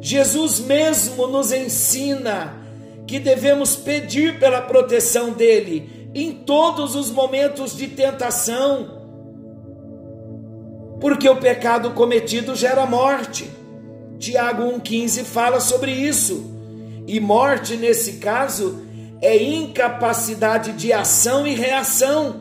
Jesus 0.00 0.60
mesmo 0.60 1.26
nos 1.26 1.52
ensina 1.52 2.61
que 3.06 3.18
devemos 3.18 3.76
pedir 3.76 4.38
pela 4.38 4.62
proteção 4.62 5.32
dele 5.32 6.10
em 6.14 6.32
todos 6.32 6.94
os 6.94 7.10
momentos 7.10 7.76
de 7.76 7.88
tentação, 7.88 9.02
porque 11.00 11.28
o 11.28 11.36
pecado 11.36 11.90
cometido 11.92 12.54
gera 12.54 12.86
morte. 12.86 13.50
Tiago 14.18 14.62
1,15 14.62 15.24
fala 15.24 15.58
sobre 15.58 15.90
isso. 15.90 16.50
E 17.08 17.18
morte, 17.18 17.76
nesse 17.76 18.14
caso, 18.14 18.86
é 19.20 19.36
incapacidade 19.42 20.72
de 20.72 20.92
ação 20.92 21.44
e 21.46 21.54
reação, 21.54 22.36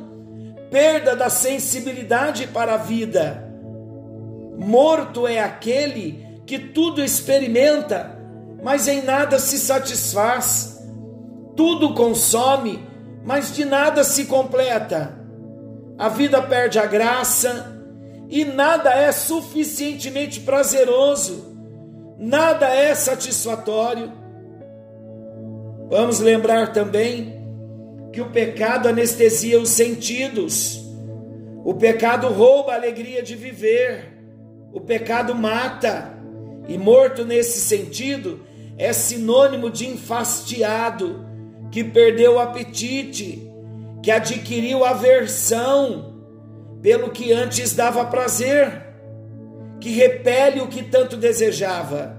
perda 0.70 1.16
da 1.16 1.30
sensibilidade 1.30 2.48
para 2.48 2.76
a 2.76 2.78
vida. 2.78 3.52
Morto 4.60 5.28
é 5.28 5.40
aquele 5.40 6.24
que 6.46 6.60
tudo 6.60 7.04
experimenta, 7.04 8.21
mas 8.62 8.88
em 8.88 9.02
nada 9.02 9.40
se 9.40 9.58
satisfaz, 9.58 10.80
tudo 11.56 11.94
consome, 11.94 12.88
mas 13.24 13.54
de 13.54 13.66
nada 13.66 14.04
se 14.04 14.26
completa. 14.26 15.20
A 15.98 16.10
vida 16.10 16.42
perde 16.42 16.80
a 16.80 16.86
graça 16.86 17.80
e 18.30 18.46
nada 18.46 18.92
é 18.92 19.12
suficientemente 19.12 20.40
prazeroso, 20.40 21.56
nada 22.18 22.68
é 22.68 22.94
satisfatório. 22.96 24.12
Vamos 25.90 26.20
lembrar 26.20 26.72
também 26.72 27.42
que 28.14 28.22
o 28.22 28.30
pecado 28.30 28.88
anestesia 28.88 29.60
os 29.60 29.70
sentidos, 29.70 30.82
o 31.64 31.74
pecado 31.74 32.28
rouba 32.30 32.72
a 32.72 32.76
alegria 32.76 33.22
de 33.22 33.36
viver, 33.36 34.18
o 34.72 34.80
pecado 34.80 35.36
mata. 35.36 36.20
E 36.68 36.78
morto 36.78 37.26
nesse 37.26 37.60
sentido 37.60 38.40
é 38.82 38.92
sinônimo 38.92 39.70
de 39.70 39.88
enfastiado, 39.88 41.24
que 41.72 41.84
perdeu 41.84 42.34
o 42.34 42.40
apetite, 42.40 43.48
que 44.02 44.10
adquiriu 44.10 44.84
aversão 44.84 46.16
pelo 46.82 47.12
que 47.12 47.32
antes 47.32 47.76
dava 47.76 48.04
prazer, 48.06 48.88
que 49.80 49.92
repele 49.92 50.62
o 50.62 50.68
que 50.68 50.82
tanto 50.82 51.16
desejava. 51.16 52.18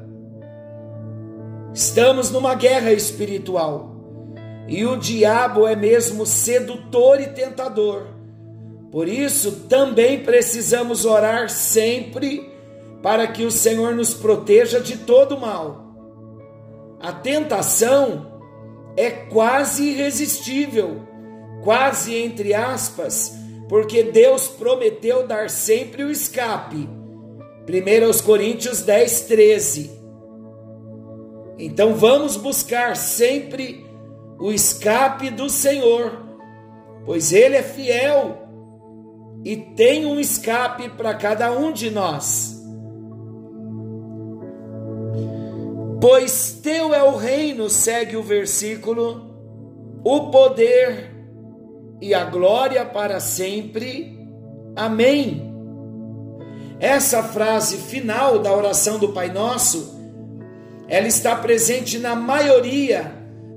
Estamos 1.74 2.30
numa 2.30 2.54
guerra 2.54 2.92
espiritual 2.92 3.96
e 4.68 4.86
o 4.86 4.96
diabo 4.96 5.66
é 5.66 5.74
mesmo 5.74 6.24
sedutor 6.24 7.20
e 7.20 7.26
tentador. 7.26 8.06
Por 8.92 9.08
isso, 9.08 9.62
também 9.68 10.22
precisamos 10.22 11.04
orar 11.04 11.50
sempre 11.50 12.48
para 13.02 13.26
que 13.26 13.44
o 13.44 13.50
Senhor 13.50 13.96
nos 13.96 14.14
proteja 14.14 14.78
de 14.78 14.98
todo 14.98 15.36
mal. 15.36 15.81
A 17.02 17.12
tentação 17.12 18.40
é 18.96 19.10
quase 19.10 19.88
irresistível, 19.88 21.02
quase 21.64 22.16
entre 22.16 22.54
aspas, 22.54 23.34
porque 23.68 24.04
Deus 24.04 24.46
prometeu 24.46 25.26
dar 25.26 25.50
sempre 25.50 26.04
o 26.04 26.10
escape. 26.12 26.88
1 27.68 28.24
Coríntios 28.24 28.82
10, 28.82 29.22
13. 29.22 29.90
Então 31.58 31.94
vamos 31.94 32.36
buscar 32.36 32.96
sempre 32.96 33.84
o 34.38 34.52
escape 34.52 35.28
do 35.30 35.50
Senhor, 35.50 36.22
pois 37.04 37.32
Ele 37.32 37.56
é 37.56 37.62
fiel 37.64 38.46
e 39.44 39.56
tem 39.56 40.06
um 40.06 40.20
escape 40.20 40.88
para 40.90 41.14
cada 41.16 41.50
um 41.50 41.72
de 41.72 41.90
nós. 41.90 42.61
Pois 46.02 46.58
teu 46.60 46.92
é 46.92 47.00
o 47.00 47.14
reino, 47.14 47.70
segue 47.70 48.16
o 48.16 48.24
versículo, 48.24 49.24
o 50.02 50.32
poder 50.32 51.12
e 52.00 52.12
a 52.12 52.24
glória 52.24 52.84
para 52.84 53.20
sempre. 53.20 54.18
Amém. 54.74 55.54
Essa 56.80 57.22
frase 57.22 57.76
final 57.76 58.40
da 58.40 58.52
oração 58.52 58.98
do 58.98 59.10
Pai 59.10 59.30
Nosso, 59.30 59.96
ela 60.88 61.06
está 61.06 61.36
presente 61.36 62.00
na 62.00 62.16
maioria 62.16 63.14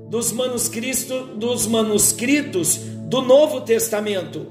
dos 0.08 0.30
manuscritos, 0.30 1.08
dos 1.34 1.66
manuscritos 1.66 2.76
do 2.76 3.22
Novo 3.22 3.62
Testamento. 3.62 4.46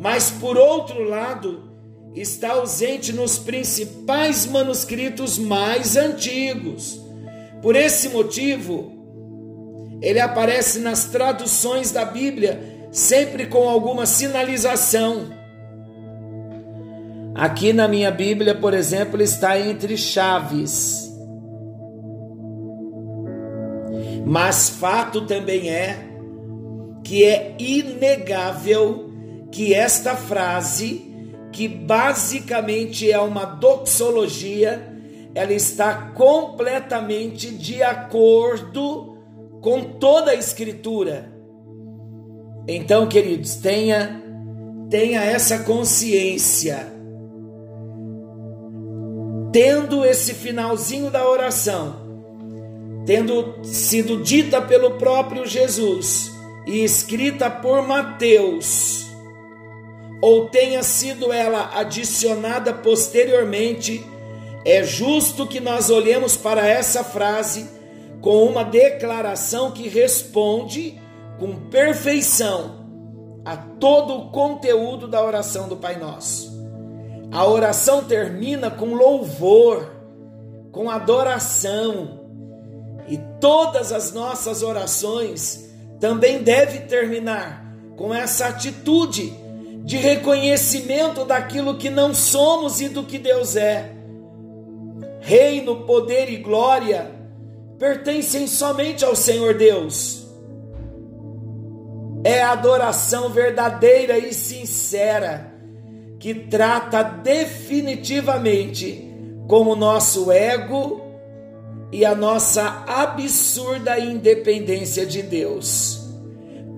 Mas 0.00 0.28
por 0.28 0.58
outro 0.58 1.04
lado, 1.04 1.69
está 2.14 2.52
ausente 2.52 3.12
nos 3.12 3.38
principais 3.38 4.46
manuscritos 4.46 5.38
mais 5.38 5.96
antigos. 5.96 7.00
Por 7.62 7.76
esse 7.76 8.08
motivo, 8.08 8.92
ele 10.02 10.18
aparece 10.18 10.80
nas 10.80 11.06
traduções 11.06 11.90
da 11.92 12.04
Bíblia 12.04 12.88
sempre 12.90 13.46
com 13.46 13.68
alguma 13.68 14.06
sinalização. 14.06 15.28
Aqui 17.34 17.72
na 17.72 17.86
minha 17.86 18.10
Bíblia, 18.10 18.54
por 18.54 18.74
exemplo, 18.74 19.22
está 19.22 19.58
entre 19.58 19.96
chaves. 19.96 21.08
Mas 24.26 24.68
fato 24.68 25.22
também 25.22 25.70
é 25.70 26.08
que 27.04 27.24
é 27.24 27.54
inegável 27.58 29.10
que 29.50 29.74
esta 29.74 30.14
frase 30.16 31.09
que 31.52 31.66
basicamente 31.68 33.10
é 33.10 33.18
uma 33.18 33.44
doxologia, 33.44 34.94
ela 35.34 35.52
está 35.52 36.10
completamente 36.12 37.50
de 37.50 37.82
acordo 37.82 39.18
com 39.60 39.82
toda 39.82 40.30
a 40.30 40.34
escritura. 40.34 41.32
Então, 42.66 43.08
queridos, 43.08 43.56
tenha 43.56 44.20
tenha 44.90 45.22
essa 45.22 45.60
consciência. 45.60 46.92
Tendo 49.52 50.04
esse 50.04 50.34
finalzinho 50.34 51.10
da 51.10 51.28
oração, 51.28 51.96
tendo 53.06 53.64
sido 53.64 54.22
dita 54.22 54.60
pelo 54.60 54.92
próprio 54.92 55.46
Jesus 55.46 56.32
e 56.66 56.84
escrita 56.84 57.48
por 57.48 57.86
Mateus, 57.86 59.09
ou 60.20 60.48
tenha 60.48 60.82
sido 60.82 61.32
ela 61.32 61.70
adicionada 61.74 62.72
posteriormente, 62.72 64.04
é 64.64 64.82
justo 64.82 65.46
que 65.46 65.60
nós 65.60 65.88
olhemos 65.88 66.36
para 66.36 66.66
essa 66.66 67.02
frase 67.02 67.68
com 68.20 68.44
uma 68.44 68.62
declaração 68.62 69.70
que 69.70 69.88
responde 69.88 71.00
com 71.38 71.56
perfeição 71.70 72.80
a 73.44 73.56
todo 73.56 74.14
o 74.14 74.30
conteúdo 74.30 75.08
da 75.08 75.24
oração 75.24 75.68
do 75.68 75.76
Pai 75.76 75.98
Nosso. 75.98 76.50
A 77.32 77.46
oração 77.46 78.04
termina 78.04 78.70
com 78.70 78.94
louvor, 78.94 79.90
com 80.70 80.90
adoração, 80.90 82.20
e 83.08 83.18
todas 83.40 83.92
as 83.92 84.12
nossas 84.12 84.62
orações 84.62 85.68
também 85.98 86.42
devem 86.42 86.82
terminar 86.82 87.74
com 87.96 88.14
essa 88.14 88.46
atitude 88.46 89.34
de 89.84 89.96
reconhecimento 89.96 91.24
daquilo 91.24 91.78
que 91.78 91.90
não 91.90 92.14
somos 92.14 92.80
e 92.80 92.88
do 92.88 93.02
que 93.04 93.18
Deus 93.18 93.56
é. 93.56 93.92
Reino, 95.20 95.84
poder 95.84 96.30
e 96.30 96.36
glória 96.36 97.10
pertencem 97.78 98.46
somente 98.46 99.04
ao 99.04 99.16
Senhor 99.16 99.54
Deus. 99.54 100.20
É 102.22 102.42
a 102.42 102.52
adoração 102.52 103.30
verdadeira 103.30 104.18
e 104.18 104.34
sincera 104.34 105.50
que 106.18 106.34
trata 106.34 107.02
definitivamente 107.02 109.10
com 109.48 109.62
o 109.62 109.74
nosso 109.74 110.30
ego 110.30 111.00
e 111.90 112.04
a 112.04 112.14
nossa 112.14 112.84
absurda 112.86 113.98
independência 113.98 115.06
de 115.06 115.22
Deus. 115.22 115.98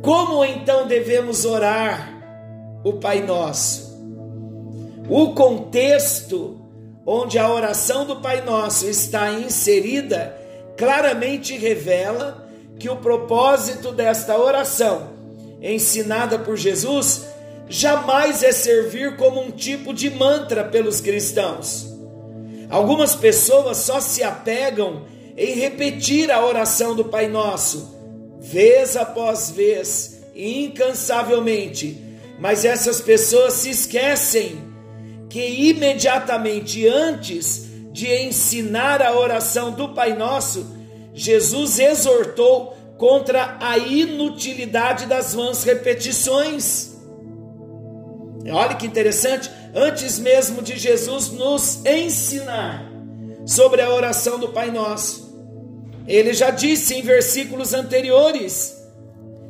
Como 0.00 0.44
então 0.44 0.86
devemos 0.86 1.44
orar 1.44 2.21
o 2.84 2.94
Pai 2.94 3.22
Nosso? 3.22 3.92
O 5.08 5.34
contexto 5.34 6.60
onde 7.04 7.38
a 7.38 7.52
oração 7.52 8.06
do 8.06 8.16
Pai 8.16 8.44
Nosso 8.44 8.86
está 8.86 9.32
inserida 9.32 10.36
claramente 10.76 11.56
revela 11.56 12.48
que 12.78 12.88
o 12.88 12.96
propósito 12.96 13.92
desta 13.92 14.38
oração, 14.38 15.10
ensinada 15.60 16.38
por 16.38 16.56
Jesus, 16.56 17.26
jamais 17.68 18.42
é 18.42 18.52
servir 18.52 19.16
como 19.16 19.40
um 19.40 19.50
tipo 19.50 19.92
de 19.94 20.10
mantra 20.10 20.64
pelos 20.64 21.00
cristãos. 21.00 21.86
Algumas 22.68 23.14
pessoas 23.14 23.78
só 23.78 24.00
se 24.00 24.22
apegam 24.22 25.02
em 25.36 25.54
repetir 25.54 26.30
a 26.30 26.44
oração 26.44 26.94
do 26.94 27.04
Pai 27.04 27.28
Nosso, 27.28 27.96
vez 28.40 28.96
após 28.96 29.50
vez, 29.50 30.22
incansavelmente, 30.34 32.11
mas 32.42 32.64
essas 32.64 33.00
pessoas 33.00 33.52
se 33.52 33.70
esquecem 33.70 34.58
que 35.30 35.70
imediatamente 35.70 36.88
antes 36.88 37.68
de 37.92 38.12
ensinar 38.12 39.00
a 39.00 39.16
oração 39.16 39.70
do 39.70 39.90
Pai 39.90 40.16
Nosso, 40.16 40.66
Jesus 41.14 41.78
exortou 41.78 42.76
contra 42.98 43.56
a 43.60 43.78
inutilidade 43.78 45.06
das 45.06 45.34
vãs 45.34 45.62
repetições. 45.62 46.96
Olha 48.50 48.74
que 48.74 48.88
interessante, 48.88 49.48
antes 49.72 50.18
mesmo 50.18 50.62
de 50.62 50.76
Jesus 50.76 51.30
nos 51.30 51.86
ensinar 51.86 52.90
sobre 53.46 53.82
a 53.82 53.94
oração 53.94 54.36
do 54.36 54.48
Pai 54.48 54.72
Nosso, 54.72 55.32
ele 56.08 56.34
já 56.34 56.50
disse 56.50 56.92
em 56.94 57.02
versículos 57.02 57.72
anteriores 57.72 58.76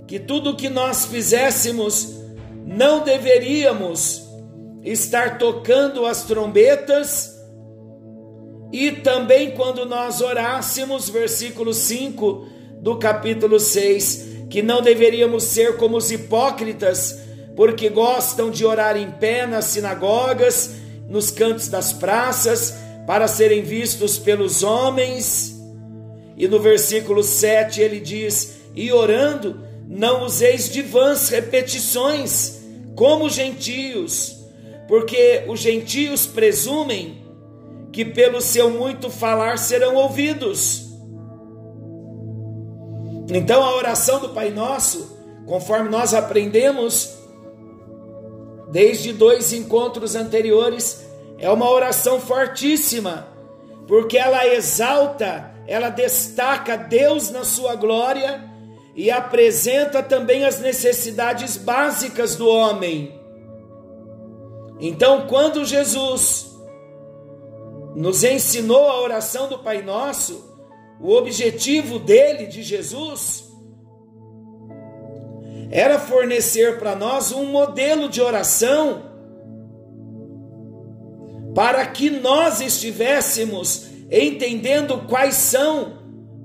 que 0.07 0.19
tudo 0.19 0.51
o 0.51 0.57
que 0.57 0.69
nós 0.69 1.07
fizéssemos 1.07 2.21
não 2.77 3.05
deveríamos 3.05 4.23
estar 4.83 5.39
tocando 5.39 6.05
as 6.07 6.25
trombetas 6.25 7.33
e 8.73 8.91
também 8.91 9.51
quando 9.51 9.85
nós 9.85 10.23
orássemos, 10.23 11.11
versículo 11.11 11.75
5 11.75 12.47
do 12.81 12.99
capítulo 12.99 13.61
6, 13.61 14.47
que 14.49 14.63
não 14.63 14.81
deveríamos 14.81 15.45
ser 15.45 15.77
como 15.77 15.99
os 15.99 16.11
hipócritas, 16.11 17.21
porque 17.55 17.91
gostam 17.91 18.51
de 18.51 18.65
orar 18.65 18.97
em 18.97 19.11
pé 19.11 19.47
nas 19.47 19.67
sinagogas, 19.67 20.71
nos 21.07 21.31
cantos 21.31 21.69
das 21.69 21.93
praças, 21.93 22.75
para 23.07 23.29
serem 23.29 23.63
vistos 23.63 24.19
pelos 24.19 24.63
homens. 24.63 25.55
E 26.35 26.49
no 26.49 26.59
versículo 26.59 27.23
7 27.23 27.79
ele 27.83 28.01
diz: 28.01 28.55
E 28.75 28.91
orando, 28.91 29.61
não 29.87 30.25
useis 30.25 30.71
de 30.71 30.81
vãs 30.81 31.29
repetições, 31.29 32.62
como 32.95 33.27
os 33.27 33.35
gentios, 33.35 34.45
porque 34.89 35.45
os 35.49 35.61
gentios 35.61 36.27
presumem 36.27 37.23
que 37.93 38.05
pelo 38.05 38.41
seu 38.41 38.71
muito 38.71 39.11
falar 39.11 39.59
serão 39.59 39.95
ouvidos. 39.97 40.91
Então 43.29 43.63
a 43.63 43.77
oração 43.77 44.21
do 44.21 44.31
Pai 44.31 44.51
Nosso, 44.51 45.17
conforme 45.47 45.89
nós 45.89 46.13
aprendemos 46.15 47.19
desde 48.71 49.13
dois 49.13 49.53
encontros 49.53 50.15
anteriores, 50.15 51.07
é 51.39 51.51
uma 51.51 51.71
oração 51.71 52.21
fortíssima, 52.21 53.29
porque 53.87 54.17
ela 54.17 54.47
exalta, 54.47 55.51
ela 55.67 55.91
destaca 55.91 56.77
Deus 56.77 57.31
na 57.31 57.45
sua 57.45 57.75
glória 57.75 58.52
e 58.95 59.11
apresenta 59.11 60.03
também 60.03 60.45
as 60.45 60.61
necessidades 60.61 61.57
básicas 61.57 62.37
do 62.37 62.47
homem. 62.49 63.19
Então, 64.81 65.27
quando 65.27 65.65
Jesus 65.65 66.51
nos 67.95 68.25
ensinou 68.25 68.89
a 68.89 69.01
oração 69.01 69.49
do 69.49 69.59
Pai 69.59 69.83
Nosso, 69.83 70.51
o 71.01 71.13
objetivo 71.13 71.99
dele, 71.99 72.47
de 72.47 72.63
Jesus, 72.63 73.51
era 75.71 75.99
fornecer 75.99 76.79
para 76.79 76.95
nós 76.95 77.33
um 77.33 77.47
modelo 77.47 78.09
de 78.09 78.21
oração 78.21 79.11
para 81.55 81.87
que 81.87 82.11
nós 82.11 82.61
estivéssemos 82.61 83.87
entendendo 84.11 85.07
quais 85.09 85.35
são 85.35 85.99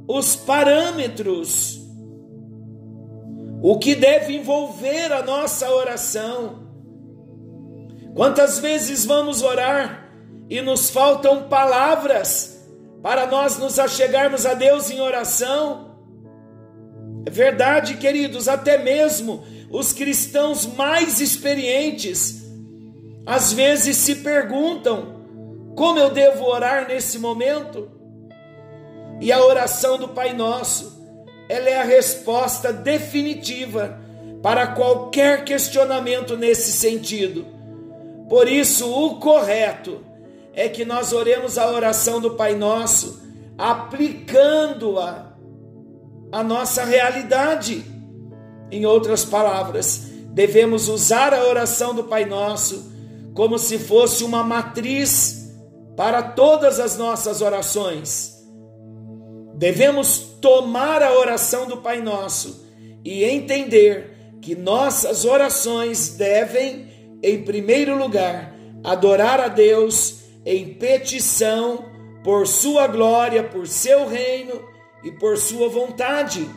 os 0.08 0.36
parâmetros, 0.36 1.82
o 3.62 3.78
que 3.78 3.96
deve 3.96 4.36
envolver 4.36 5.12
a 5.12 5.24
nossa 5.24 5.70
oração. 5.70 6.68
Quantas 8.16 8.60
vezes 8.60 9.06
vamos 9.06 9.42
orar 9.42 10.10
e 10.50 10.62
nos 10.62 10.90
faltam 10.90 11.48
palavras 11.50 12.58
para 13.02 13.28
nós 13.28 13.58
nos 13.58 13.78
achegarmos 13.80 14.46
a 14.46 14.54
Deus 14.54 14.90
em 14.90 15.00
oração. 15.00 15.96
É 17.26 17.30
verdade, 17.30 17.98
queridos, 17.98 18.48
até 18.48 18.78
mesmo 18.78 19.44
os 19.70 19.94
cristãos 19.94 20.66
mais 20.66 21.20
experientes 21.20 22.48
às 23.26 23.52
vezes 23.52 23.98
se 23.98 24.16
perguntam: 24.16 25.26
como 25.76 26.00
eu 26.00 26.10
devo 26.10 26.46
orar 26.46 26.88
nesse 26.88 27.20
momento? 27.20 27.92
E 29.20 29.32
a 29.32 29.44
oração 29.44 29.98
do 29.98 30.08
Pai 30.10 30.34
Nosso, 30.34 30.97
ela 31.50 31.70
é 31.70 31.80
a 31.80 31.84
resposta 31.84 32.74
definitiva 32.74 34.00
para 34.42 34.68
qualquer 34.68 35.44
questionamento 35.44 36.38
nesse 36.38 36.72
sentido. 36.72 37.46
Por 38.30 38.48
isso, 38.48 38.90
o 38.90 39.20
correto 39.20 40.02
é 40.54 40.68
que 40.68 40.84
nós 40.84 41.14
oremos 41.14 41.58
a 41.58 41.72
oração 41.72 42.20
do 42.20 42.32
Pai 42.32 42.56
Nosso, 42.56 43.22
aplicando-a 43.58 45.34
à 46.32 46.44
nossa 46.44 46.84
realidade. 46.84 47.86
Em 48.70 48.86
outras 48.86 49.24
palavras, 49.24 50.08
devemos 50.32 50.90
usar 50.90 51.34
a 51.34 51.46
oração 51.46 51.94
do 51.94 52.04
Pai 52.04 52.26
Nosso 52.26 52.92
como 53.34 53.58
se 53.60 53.78
fosse 53.78 54.24
uma 54.24 54.44
matriz 54.44 55.54
para 55.96 56.22
todas 56.24 56.80
as 56.80 56.98
nossas 56.98 57.42
orações. 57.42 58.37
Devemos 59.58 60.20
tomar 60.40 61.02
a 61.02 61.18
oração 61.18 61.66
do 61.66 61.78
Pai 61.78 62.00
Nosso 62.00 62.64
e 63.04 63.24
entender 63.24 64.38
que 64.40 64.56
nossas 64.56 65.26
orações 65.26 66.10
devem, 66.10 66.88
em 67.24 67.42
primeiro 67.42 67.98
lugar, 67.98 68.54
adorar 68.84 69.40
a 69.40 69.48
Deus 69.48 70.20
em 70.46 70.76
petição 70.76 71.86
por 72.24 72.46
sua 72.46 72.86
glória, 72.86 73.42
por 73.42 73.66
seu 73.66 74.08
reino 74.08 74.64
e 75.04 75.10
por 75.10 75.38
sua 75.38 75.68
vontade. 75.68 76.48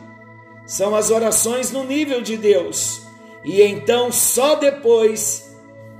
são 0.67 0.95
as 0.95 1.09
orações 1.09 1.71
no 1.71 1.83
nível 1.83 2.21
de 2.21 2.37
Deus. 2.37 3.01
E 3.43 3.63
então 3.63 4.11
só 4.11 4.55
depois 4.55 5.51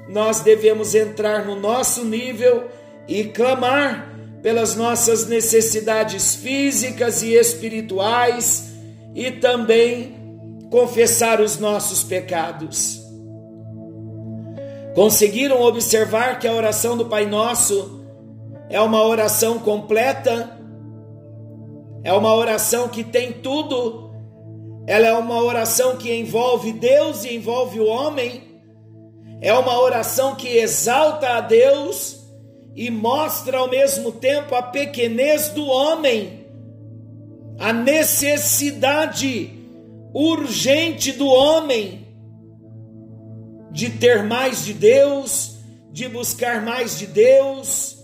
nós 0.08 0.42
devemos 0.42 0.94
entrar 0.94 1.46
no 1.46 1.60
nosso 1.60 2.06
nível 2.06 2.70
e 3.08 3.24
clamar 3.24 4.12
pelas 4.42 4.76
nossas 4.76 5.28
necessidades 5.28 6.36
físicas 6.36 7.22
e 7.22 7.34
espirituais 7.34 8.72
e 9.14 9.32
também 9.32 10.16
confessar 10.72 11.40
os 11.40 11.60
nossos 11.60 12.04
pecados. 12.04 13.00
Conseguiram 14.96 15.62
observar 15.62 16.40
que 16.40 16.48
a 16.48 16.54
oração 16.54 16.98
do 16.98 17.06
Pai 17.06 17.26
Nosso 17.26 18.02
é 18.70 18.80
uma 18.82 19.04
oração 19.04 19.60
completa? 19.60 20.58
É 22.04 22.12
uma 22.12 22.34
oração 22.34 22.90
que 22.90 23.04
tem 23.04 23.32
tudo. 23.32 24.12
Ela 24.88 25.08
é 25.08 25.14
uma 25.14 25.42
oração 25.42 25.98
que 25.98 26.14
envolve 26.14 26.74
Deus 26.74 27.24
e 27.24 27.36
envolve 27.36 27.80
o 27.80 27.86
homem. 27.86 28.42
É 29.40 29.54
uma 29.54 29.80
oração 29.80 30.36
que 30.36 30.48
exalta 30.58 31.38
a 31.38 31.42
Deus 31.42 32.21
e 32.76 32.90
mostra 32.90 33.58
ao 33.58 33.70
mesmo 33.70 34.12
tempo 34.12 34.56
a 34.56 34.64
pequenez 34.64 35.50
do 35.50 35.66
homem, 35.66 36.46
a 37.60 37.74
necessidade 37.74 39.52
urgente 40.14 41.12
do 41.12 41.28
homem 41.28 42.08
de 43.72 43.90
ter 43.90 44.24
mais 44.24 44.66
de 44.66 44.74
Deus, 44.74 45.58
de 45.92 46.08
buscar 46.08 46.62
mais 46.62 46.98
de 46.98 47.08
Deus, 47.08 47.98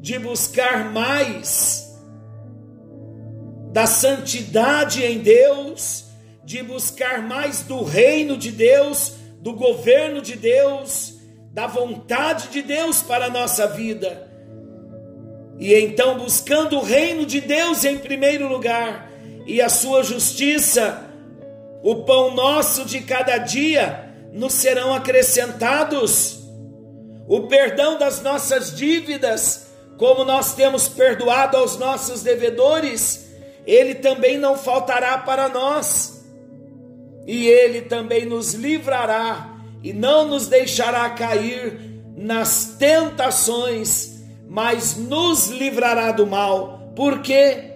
de 0.00 0.18
buscar 0.18 0.92
mais 0.92 1.86
da 3.72 3.86
santidade 3.86 5.04
em 5.04 5.18
Deus, 5.18 6.04
de 6.44 6.62
buscar 6.62 7.20
mais 7.22 7.62
do 7.62 7.82
reino 7.82 8.36
de 8.36 8.50
Deus, 8.50 9.14
do 9.40 9.52
governo 9.52 10.22
de 10.22 10.36
Deus, 10.36 11.15
da 11.56 11.66
vontade 11.66 12.48
de 12.48 12.60
Deus 12.60 13.00
para 13.00 13.24
a 13.26 13.30
nossa 13.30 13.66
vida. 13.66 14.28
E 15.58 15.72
então, 15.72 16.18
buscando 16.18 16.76
o 16.76 16.82
reino 16.82 17.24
de 17.24 17.40
Deus 17.40 17.82
em 17.82 17.96
primeiro 17.96 18.46
lugar 18.46 19.10
e 19.46 19.62
a 19.62 19.70
sua 19.70 20.02
justiça, 20.02 21.02
o 21.82 22.04
pão 22.04 22.34
nosso 22.34 22.84
de 22.84 23.00
cada 23.00 23.38
dia 23.38 24.12
nos 24.34 24.52
serão 24.52 24.92
acrescentados. 24.92 26.40
O 27.26 27.46
perdão 27.46 27.96
das 27.96 28.20
nossas 28.20 28.76
dívidas, 28.76 29.68
como 29.96 30.26
nós 30.26 30.52
temos 30.52 30.88
perdoado 30.88 31.56
aos 31.56 31.78
nossos 31.78 32.22
devedores, 32.22 33.30
ele 33.66 33.94
também 33.94 34.36
não 34.36 34.58
faltará 34.58 35.16
para 35.16 35.48
nós. 35.48 36.22
E 37.26 37.46
ele 37.46 37.80
também 37.80 38.26
nos 38.26 38.52
livrará 38.52 39.55
e 39.86 39.92
não 39.92 40.26
nos 40.26 40.48
deixará 40.48 41.08
cair 41.10 41.78
nas 42.16 42.74
tentações, 42.76 44.20
mas 44.48 44.96
nos 44.96 45.46
livrará 45.46 46.10
do 46.10 46.26
mal. 46.26 46.90
Por 46.96 47.22
quê? 47.22 47.74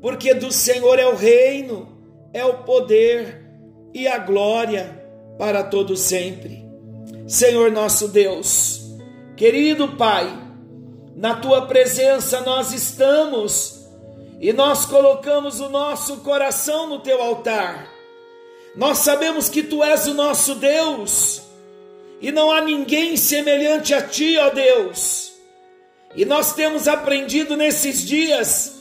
Porque 0.00 0.34
do 0.34 0.52
Senhor 0.52 1.00
é 1.00 1.06
o 1.08 1.16
reino, 1.16 1.98
é 2.32 2.44
o 2.44 2.58
poder 2.58 3.44
e 3.92 4.06
a 4.06 4.18
glória 4.18 5.04
para 5.36 5.64
todo 5.64 5.96
sempre. 5.96 6.64
Senhor 7.26 7.72
nosso 7.72 8.06
Deus, 8.06 8.94
querido 9.36 9.96
Pai, 9.96 10.32
na 11.16 11.34
tua 11.34 11.66
presença 11.66 12.42
nós 12.42 12.72
estamos 12.72 13.84
e 14.40 14.52
nós 14.52 14.86
colocamos 14.86 15.58
o 15.58 15.68
nosso 15.68 16.18
coração 16.18 16.88
no 16.88 17.00
teu 17.00 17.20
altar. 17.20 17.91
Nós 18.74 18.98
sabemos 18.98 19.48
que 19.48 19.62
tu 19.62 19.82
és 19.84 20.06
o 20.06 20.14
nosso 20.14 20.54
Deus 20.54 21.42
e 22.20 22.32
não 22.32 22.50
há 22.50 22.60
ninguém 22.60 23.16
semelhante 23.16 23.92
a 23.92 24.00
ti, 24.00 24.36
ó 24.38 24.50
Deus. 24.50 25.32
E 26.14 26.24
nós 26.24 26.54
temos 26.54 26.88
aprendido 26.88 27.56
nesses 27.56 28.06
dias 28.06 28.80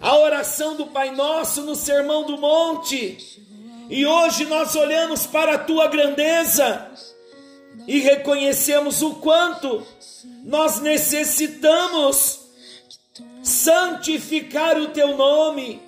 a 0.00 0.16
oração 0.16 0.76
do 0.76 0.86
Pai 0.86 1.10
Nosso 1.14 1.62
no 1.62 1.74
Sermão 1.74 2.24
do 2.24 2.38
Monte 2.38 3.18
e 3.88 4.04
hoje 4.04 4.44
nós 4.46 4.74
olhamos 4.74 5.26
para 5.26 5.54
a 5.54 5.58
tua 5.58 5.86
grandeza 5.86 6.90
e 7.86 8.00
reconhecemos 8.00 9.00
o 9.00 9.16
quanto 9.16 9.86
nós 10.44 10.80
necessitamos 10.80 12.40
santificar 13.44 14.76
o 14.76 14.88
teu 14.88 15.16
nome, 15.16 15.80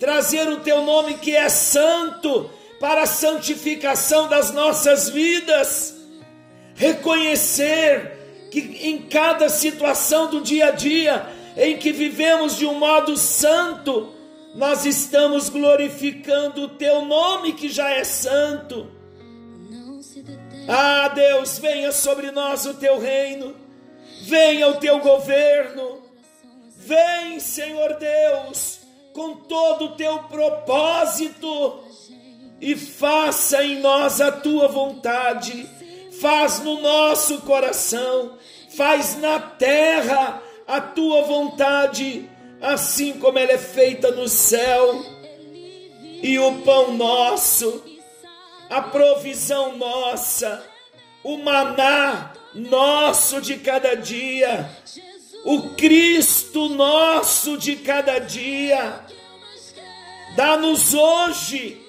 trazer 0.00 0.48
o 0.48 0.60
teu 0.60 0.82
nome 0.82 1.14
que 1.14 1.36
é 1.36 1.48
santo 1.48 2.50
para 2.78 3.02
a 3.02 3.06
santificação 3.06 4.28
das 4.28 4.52
nossas 4.52 5.08
vidas, 5.08 5.96
reconhecer 6.74 8.48
que 8.50 8.60
em 8.88 9.02
cada 9.02 9.48
situação 9.48 10.30
do 10.30 10.40
dia 10.40 10.68
a 10.68 10.70
dia 10.70 11.26
em 11.56 11.78
que 11.78 11.90
vivemos 11.90 12.56
de 12.56 12.66
um 12.66 12.78
modo 12.78 13.16
santo, 13.16 14.12
nós 14.54 14.84
estamos 14.84 15.48
glorificando 15.48 16.62
o 16.62 16.68
teu 16.68 17.04
nome 17.04 17.54
que 17.54 17.68
já 17.68 17.90
é 17.90 18.04
santo. 18.04 18.90
Ah, 20.68 21.08
Deus, 21.08 21.58
venha 21.58 21.92
sobre 21.92 22.30
nós 22.30 22.66
o 22.66 22.74
teu 22.74 22.98
reino, 22.98 23.54
venha 24.22 24.68
o 24.68 24.74
teu 24.74 24.98
governo, 24.98 26.02
vem, 26.76 27.40
Senhor 27.40 27.94
Deus, 27.94 28.80
com 29.12 29.34
todo 29.36 29.86
o 29.86 29.96
teu 29.96 30.18
propósito 30.24 31.84
e 32.60 32.74
faça 32.74 33.62
em 33.62 33.80
nós 33.80 34.20
a 34.20 34.32
tua 34.32 34.68
vontade, 34.68 35.68
faz 36.20 36.60
no 36.60 36.80
nosso 36.80 37.40
coração, 37.42 38.38
faz 38.76 39.16
na 39.18 39.38
terra 39.38 40.42
a 40.66 40.80
tua 40.80 41.22
vontade 41.22 42.28
assim 42.60 43.14
como 43.14 43.38
ela 43.38 43.52
é 43.52 43.58
feita 43.58 44.10
no 44.10 44.28
céu, 44.28 45.04
e 46.22 46.38
o 46.38 46.62
pão 46.62 46.92
nosso, 46.94 47.84
a 48.70 48.80
provisão 48.80 49.76
nossa, 49.76 50.64
o 51.22 51.36
maná 51.38 52.32
nosso 52.54 53.40
de 53.40 53.58
cada 53.58 53.94
dia, 53.94 54.68
o 55.44 55.74
Cristo 55.74 56.68
nosso 56.70 57.58
de 57.58 57.76
cada 57.76 58.18
dia. 58.18 59.00
Dá-nos 60.34 60.94
hoje 60.94 61.85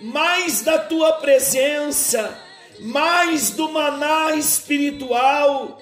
mais 0.00 0.62
da 0.62 0.78
tua 0.78 1.14
presença, 1.14 2.38
mais 2.80 3.50
do 3.50 3.68
maná 3.68 4.34
espiritual 4.34 5.78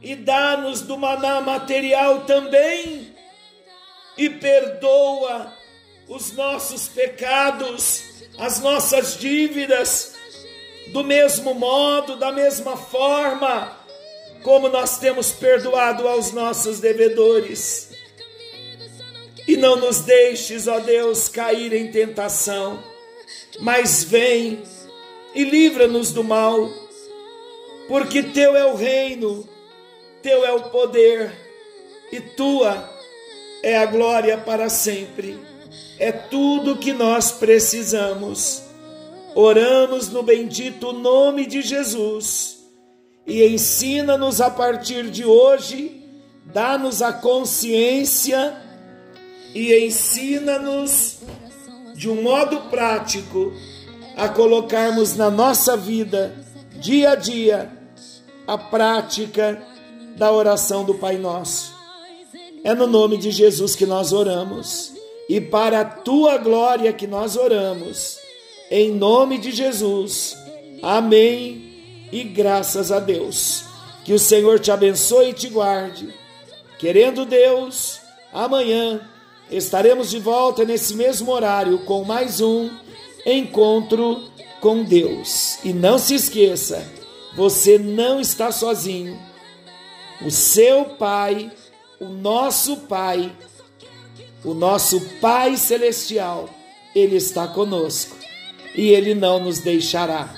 e 0.00 0.16
dá-nos 0.16 0.80
do 0.80 0.96
maná 0.96 1.40
material 1.40 2.22
também 2.22 3.14
e 4.16 4.28
perdoa 4.28 5.52
os 6.08 6.32
nossos 6.32 6.88
pecados, 6.88 8.02
as 8.38 8.60
nossas 8.60 9.18
dívidas, 9.18 10.14
do 10.88 11.04
mesmo 11.04 11.54
modo, 11.54 12.16
da 12.16 12.32
mesma 12.32 12.76
forma, 12.76 13.76
como 14.42 14.68
nós 14.68 14.98
temos 14.98 15.30
perdoado 15.30 16.06
aos 16.08 16.32
nossos 16.32 16.80
devedores. 16.80 17.90
E 19.46 19.56
não 19.56 19.76
nos 19.76 20.00
deixes, 20.00 20.66
ó 20.66 20.78
Deus, 20.80 21.28
cair 21.28 21.72
em 21.72 21.90
tentação, 21.90 22.82
mas 23.60 24.04
vem 24.04 24.62
e 25.34 25.44
livra-nos 25.44 26.12
do 26.12 26.24
mal, 26.24 26.68
porque 27.88 28.22
Teu 28.22 28.56
é 28.56 28.64
o 28.64 28.74
reino, 28.74 29.48
Teu 30.22 30.44
é 30.44 30.52
o 30.52 30.70
poder 30.70 31.32
e 32.10 32.20
Tua 32.20 32.90
é 33.62 33.78
a 33.78 33.86
glória 33.86 34.38
para 34.38 34.68
sempre, 34.68 35.38
é 35.98 36.10
tudo 36.12 36.78
que 36.78 36.92
nós 36.92 37.32
precisamos. 37.32 38.62
Oramos 39.34 40.10
no 40.10 40.22
bendito 40.22 40.92
nome 40.92 41.46
de 41.46 41.62
Jesus 41.62 42.58
e 43.26 43.42
ensina-nos 43.46 44.40
a 44.40 44.50
partir 44.50 45.10
de 45.10 45.24
hoje, 45.24 46.02
dá-nos 46.44 47.00
a 47.00 47.12
consciência 47.12 48.54
e 49.54 49.74
ensina-nos 49.86 51.20
de 52.02 52.10
um 52.10 52.20
modo 52.20 52.62
prático 52.62 53.52
a 54.16 54.28
colocarmos 54.28 55.14
na 55.14 55.30
nossa 55.30 55.76
vida, 55.76 56.34
dia 56.80 57.10
a 57.10 57.14
dia, 57.14 57.70
a 58.44 58.58
prática 58.58 59.62
da 60.16 60.32
oração 60.32 60.82
do 60.82 60.94
Pai 60.94 61.16
Nosso. 61.16 61.72
É 62.64 62.74
no 62.74 62.88
nome 62.88 63.16
de 63.16 63.30
Jesus 63.30 63.76
que 63.76 63.86
nós 63.86 64.12
oramos 64.12 64.92
e 65.28 65.40
para 65.40 65.82
a 65.82 65.84
tua 65.84 66.38
glória 66.38 66.92
que 66.92 67.06
nós 67.06 67.36
oramos. 67.36 68.18
Em 68.68 68.90
nome 68.90 69.38
de 69.38 69.52
Jesus. 69.52 70.36
Amém. 70.82 72.08
E 72.10 72.24
graças 72.24 72.90
a 72.90 72.98
Deus. 72.98 73.62
Que 74.04 74.12
o 74.12 74.18
Senhor 74.18 74.58
te 74.58 74.72
abençoe 74.72 75.30
e 75.30 75.34
te 75.34 75.48
guarde. 75.48 76.12
Querendo 76.80 77.24
Deus, 77.24 78.00
amanhã 78.32 79.00
estaremos 79.50 80.10
de 80.10 80.18
volta 80.18 80.64
nesse 80.64 80.94
mesmo 80.94 81.30
horário 81.30 81.78
com 81.80 82.04
mais 82.04 82.40
um 82.40 82.70
encontro 83.26 84.22
com 84.60 84.84
Deus. 84.84 85.58
E 85.64 85.72
não 85.72 85.98
se 85.98 86.14
esqueça, 86.14 86.86
você 87.34 87.78
não 87.78 88.20
está 88.20 88.52
sozinho. 88.52 89.18
O 90.24 90.30
seu 90.30 90.84
Pai, 90.84 91.50
o 92.00 92.06
nosso 92.06 92.76
Pai, 92.88 93.32
o 94.44 94.54
nosso 94.54 95.00
Pai 95.20 95.56
Celestial, 95.56 96.48
Ele 96.94 97.16
está 97.16 97.46
conosco 97.46 98.16
e 98.74 98.88
Ele 98.90 99.14
não 99.14 99.40
nos 99.40 99.58
deixará. 99.58 100.34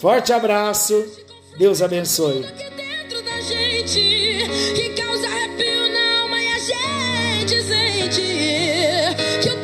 Forte 0.00 0.32
abraço, 0.32 1.04
Deus 1.58 1.82
abençoe. 1.82 2.46
Jesus, 8.10 9.14
tu 9.40 9.59